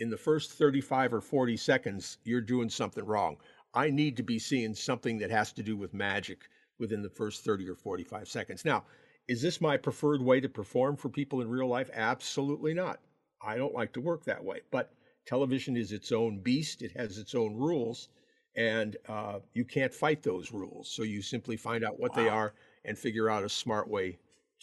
in 0.00 0.10
the 0.10 0.16
first 0.16 0.52
35 0.52 1.14
or 1.14 1.20
40 1.20 1.56
seconds, 1.56 2.18
you're 2.24 2.40
doing 2.40 2.70
something 2.70 3.04
wrong. 3.04 3.36
I 3.74 3.90
need 3.90 4.16
to 4.16 4.22
be 4.22 4.38
seeing 4.38 4.74
something 4.74 5.18
that 5.18 5.30
has 5.30 5.52
to 5.54 5.62
do 5.62 5.76
with 5.76 5.94
magic 5.94 6.48
within 6.78 7.02
the 7.02 7.10
first 7.10 7.44
30 7.44 7.68
or 7.68 7.74
45 7.74 8.28
seconds. 8.28 8.64
Now, 8.64 8.84
is 9.26 9.42
this 9.42 9.60
my 9.60 9.76
preferred 9.76 10.22
way 10.22 10.40
to 10.40 10.48
perform 10.48 10.96
for 10.96 11.08
people 11.08 11.40
in 11.40 11.48
real 11.48 11.68
life? 11.68 11.90
Absolutely 11.92 12.72
not. 12.72 13.00
I 13.42 13.56
don't 13.56 13.74
like 13.74 13.92
to 13.94 14.00
work 14.00 14.24
that 14.24 14.42
way. 14.42 14.60
But 14.70 14.92
television 15.26 15.76
is 15.76 15.92
its 15.92 16.12
own 16.12 16.38
beast, 16.38 16.82
it 16.82 16.92
has 16.92 17.18
its 17.18 17.34
own 17.34 17.54
rules, 17.54 18.08
and 18.56 18.96
uh, 19.08 19.40
you 19.52 19.64
can't 19.64 19.92
fight 19.92 20.22
those 20.22 20.52
rules. 20.52 20.88
So 20.88 21.02
you 21.02 21.20
simply 21.20 21.56
find 21.56 21.84
out 21.84 22.00
what 22.00 22.14
they 22.14 22.28
are 22.28 22.54
and 22.84 22.96
figure 22.96 23.28
out 23.28 23.44
a 23.44 23.48
smart 23.48 23.88
way 23.88 24.18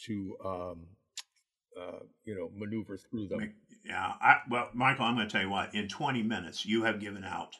to. 0.05 0.35
Um, 0.43 0.87
uh, 1.79 1.99
you 2.23 2.33
know, 2.33 2.49
maneuver 2.55 2.97
through 2.97 3.27
them. 3.27 3.53
Yeah. 3.85 4.13
I, 4.19 4.37
well, 4.49 4.69
Michael, 4.73 5.05
I'm 5.05 5.15
going 5.15 5.27
to 5.27 5.31
tell 5.31 5.41
you 5.43 5.49
what. 5.49 5.73
In 5.75 5.87
20 5.87 6.23
minutes, 6.23 6.65
you 6.65 6.83
have 6.83 6.99
given 6.99 7.23
out 7.23 7.55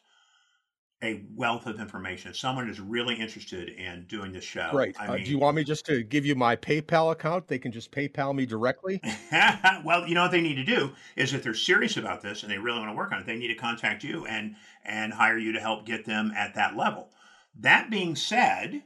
a 1.04 1.24
wealth 1.36 1.68
of 1.68 1.80
information. 1.80 2.32
If 2.32 2.38
someone 2.38 2.70
is 2.70 2.80
really 2.80 3.16
interested 3.16 3.70
in 3.70 4.06
doing 4.08 4.32
this 4.32 4.44
show, 4.44 4.70
Great. 4.72 5.00
I 5.00 5.08
Uh, 5.08 5.16
mean, 5.16 5.26
do 5.26 5.32
you 5.32 5.38
want 5.38 5.56
me 5.56 5.64
just 5.64 5.86
to 5.88 6.04
give 6.04 6.26
you 6.26 6.36
my 6.36 6.56
PayPal 6.56 7.12
account? 7.12 7.48
They 7.48 7.60
can 7.60 7.72
just 7.72 7.92
PayPal 7.92 8.34
me 8.34 8.46
directly. 8.46 9.02
well, 9.84 10.08
you 10.08 10.16
know 10.16 10.24
what 10.24 10.32
they 10.32 10.42
need 10.42 10.56
to 10.56 10.64
do 10.64 10.94
is 11.16 11.34
if 11.34 11.44
they're 11.44 11.54
serious 11.54 11.98
about 11.98 12.22
this 12.22 12.44
and 12.44 12.52
they 12.52 12.58
really 12.58 12.80
want 12.80 12.90
to 12.92 12.96
work 12.96 13.12
on 13.12 13.20
it, 13.20 13.26
they 13.26 13.36
need 13.36 13.50
to 13.50 13.56
contact 13.56 14.04
you 14.04 14.26
and 14.26 14.56
and 14.84 15.14
hire 15.14 15.38
you 15.38 15.52
to 15.52 15.60
help 15.60 15.86
get 15.86 16.06
them 16.06 16.32
at 16.36 16.56
that 16.56 16.76
level. 16.76 17.12
That 17.60 17.90
being 17.90 18.16
said, 18.16 18.84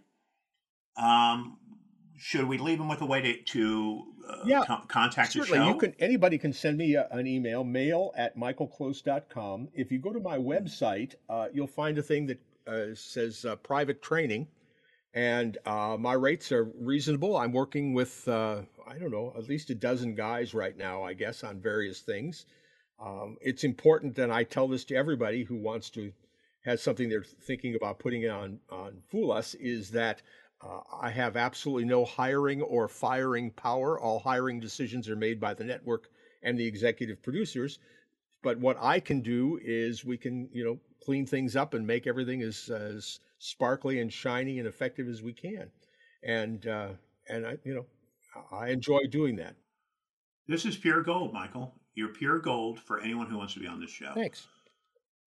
um, 0.98 1.59
should 2.20 2.46
we 2.46 2.58
leave 2.58 2.78
them 2.78 2.88
with 2.90 3.02
a 3.02 3.06
way 3.06 3.22
to, 3.22 3.42
to 3.54 4.04
uh, 4.30 4.36
Yeah, 4.46 4.64
con- 4.66 4.86
contact 4.88 5.34
the 5.34 5.40
Certainly, 5.40 5.60
show? 5.60 5.68
you 5.74 5.78
can. 5.80 5.96
Anybody 6.00 6.38
can 6.38 6.54
send 6.54 6.78
me 6.78 6.96
a, 6.96 7.08
an 7.12 7.26
email, 7.28 7.64
mail 7.64 8.12
at 8.18 8.38
michaelclose.com. 8.38 9.70
If 9.74 9.92
you 9.92 10.00
go 10.00 10.14
to 10.14 10.20
my 10.20 10.38
website, 10.38 11.16
uh, 11.30 11.48
you'll 11.54 11.68
find 11.68 11.98
a 11.98 12.04
thing 12.04 12.28
that 12.28 12.40
uh, 12.68 12.94
says 12.94 13.46
uh, 13.46 13.56
private 13.58 14.02
training, 14.02 14.48
and 15.14 15.58
uh, 15.66 15.98
my 16.00 16.14
rates 16.14 16.52
are 16.52 16.66
reasonable. 16.80 17.36
I'm 17.38 17.52
working 17.54 17.94
with 17.94 18.28
uh, 18.28 18.62
I 18.88 18.98
don't 18.98 19.12
know 19.12 19.34
at 19.38 19.48
least 19.48 19.70
a 19.70 19.76
dozen 19.76 20.16
guys 20.16 20.54
right 20.54 20.78
now, 20.78 21.04
I 21.04 21.14
guess, 21.14 21.44
on 21.44 21.60
various 21.60 22.00
things. 22.02 22.46
Um, 23.04 23.38
it's 23.42 23.64
important, 23.64 24.20
and 24.20 24.32
I 24.32 24.44
tell 24.44 24.68
this 24.68 24.84
to 24.86 24.96
everybody 24.96 25.44
who 25.44 25.56
wants 25.56 25.90
to 25.92 26.12
has 26.66 26.82
something 26.82 27.08
they're 27.08 27.24
thinking 27.24 27.76
about 27.76 28.00
putting 28.00 28.28
on 28.30 28.60
on 28.70 29.02
Fool 29.10 29.32
Us 29.32 29.54
is 29.56 29.92
that 29.92 30.22
uh, 30.62 30.82
I 31.02 31.10
have 31.10 31.38
absolutely 31.38 31.86
no 31.86 32.04
hiring 32.04 32.62
or 32.62 32.88
firing 32.88 33.52
power. 33.52 34.00
All 34.00 34.20
hiring 34.20 34.60
decisions 34.60 35.08
are 35.08 35.16
made 35.16 35.40
by 35.40 35.54
the 35.54 35.64
network 35.64 36.10
and 36.44 36.58
the 36.58 36.66
executive 36.66 37.22
producers. 37.22 37.80
But 38.42 38.60
what 38.60 38.78
I 38.80 39.00
can 39.00 39.22
do 39.22 39.60
is 39.64 40.06
we 40.06 40.18
can, 40.18 40.50
you 40.52 40.64
know, 40.64 40.80
clean 41.04 41.26
things 41.26 41.56
up 41.56 41.74
and 41.74 41.86
make 41.86 42.08
everything 42.08 42.42
as, 42.42 42.70
as 42.70 43.20
sparkly 43.38 44.00
and 44.00 44.12
shiny 44.12 44.60
and 44.60 44.68
effective 44.68 45.08
as 45.08 45.22
we 45.22 45.34
can. 45.34 45.70
And 46.24 46.68
uh, 46.68 46.90
and 47.30 47.48
I, 47.48 47.58
you 47.64 47.74
know, 47.76 47.86
I 48.52 48.70
enjoy 48.70 49.00
doing 49.10 49.38
that. 49.38 49.56
This 50.48 50.66
is 50.66 50.76
pure 50.76 51.04
gold, 51.04 51.34
Michael. 51.34 51.74
You're 51.96 52.10
pure 52.10 52.40
gold 52.40 52.80
for 52.80 53.00
anyone 53.00 53.28
who 53.28 53.38
wants 53.38 53.54
to 53.54 53.60
be 53.60 53.68
on 53.68 53.80
this 53.80 53.92
show. 53.92 54.12
Thanks. 54.14 54.48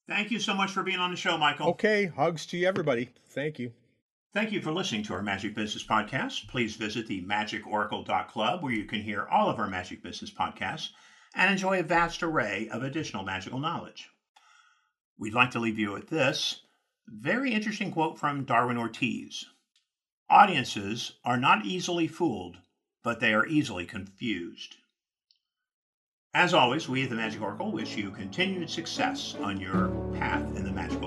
Thank 0.09 0.31
you 0.31 0.41
so 0.41 0.53
much 0.53 0.71
for 0.73 0.83
being 0.83 0.99
on 0.99 1.11
the 1.11 1.17
show, 1.17 1.39
Michael. 1.39 1.69
Okay, 1.69 2.07
hugs 2.07 2.45
to 2.47 2.57
you, 2.57 2.67
everybody. 2.67 3.09
Thank 3.29 3.59
you. 3.59 3.73
Thank 4.35 4.51
you 4.51 4.63
for 4.63 4.73
listening 4.73 5.03
to 5.05 5.13
our 5.13 5.21
Magic 5.21 5.55
Business 5.55 5.85
Podcast. 5.85 6.49
Please 6.49 6.77
visit 6.77 7.07
the 7.07 7.23
magicoracle.club 7.23 8.63
where 8.63 8.73
you 8.73 8.87
can 8.87 9.03
hear 9.03 9.27
all 9.31 9.51
of 9.51 9.59
our 9.59 9.69
Magic 9.69 10.03
Business 10.03 10.31
Podcasts 10.31 10.89
and 11.35 11.51
enjoy 11.51 11.79
a 11.79 11.83
vast 11.83 12.23
array 12.23 12.67
of 12.73 12.83
additional 12.83 13.25
magical 13.25 13.59
knowledge. 13.59 14.09
We'd 15.19 15.35
like 15.35 15.51
to 15.51 15.59
leave 15.59 15.79
you 15.79 15.93
with 15.93 16.09
this 16.09 16.63
very 17.07 17.53
interesting 17.53 17.91
quote 17.91 18.19
from 18.19 18.47
Darwin 18.47 18.79
Ortiz 18.79 19.45
Audiences 20.31 21.13
are 21.27 21.37
not 21.37 21.67
easily 21.67 22.07
fooled, 22.07 22.57
but 23.05 23.21
they 23.21 23.35
are 23.35 23.47
easily 23.47 23.85
confused. 23.85 24.77
As 26.33 26.55
always, 26.55 26.89
we 26.89 27.03
at 27.03 27.11
the 27.11 27.17
Magic 27.17 27.43
Oracle 27.43 27.71
wish 27.71 27.99
you 27.99 28.11
continued 28.11 28.71
success 28.71 29.37
on 29.43 29.61
your 29.61 29.89
path 30.15 30.57
in 30.57 30.65
the 30.65 30.73
magic 30.73 31.02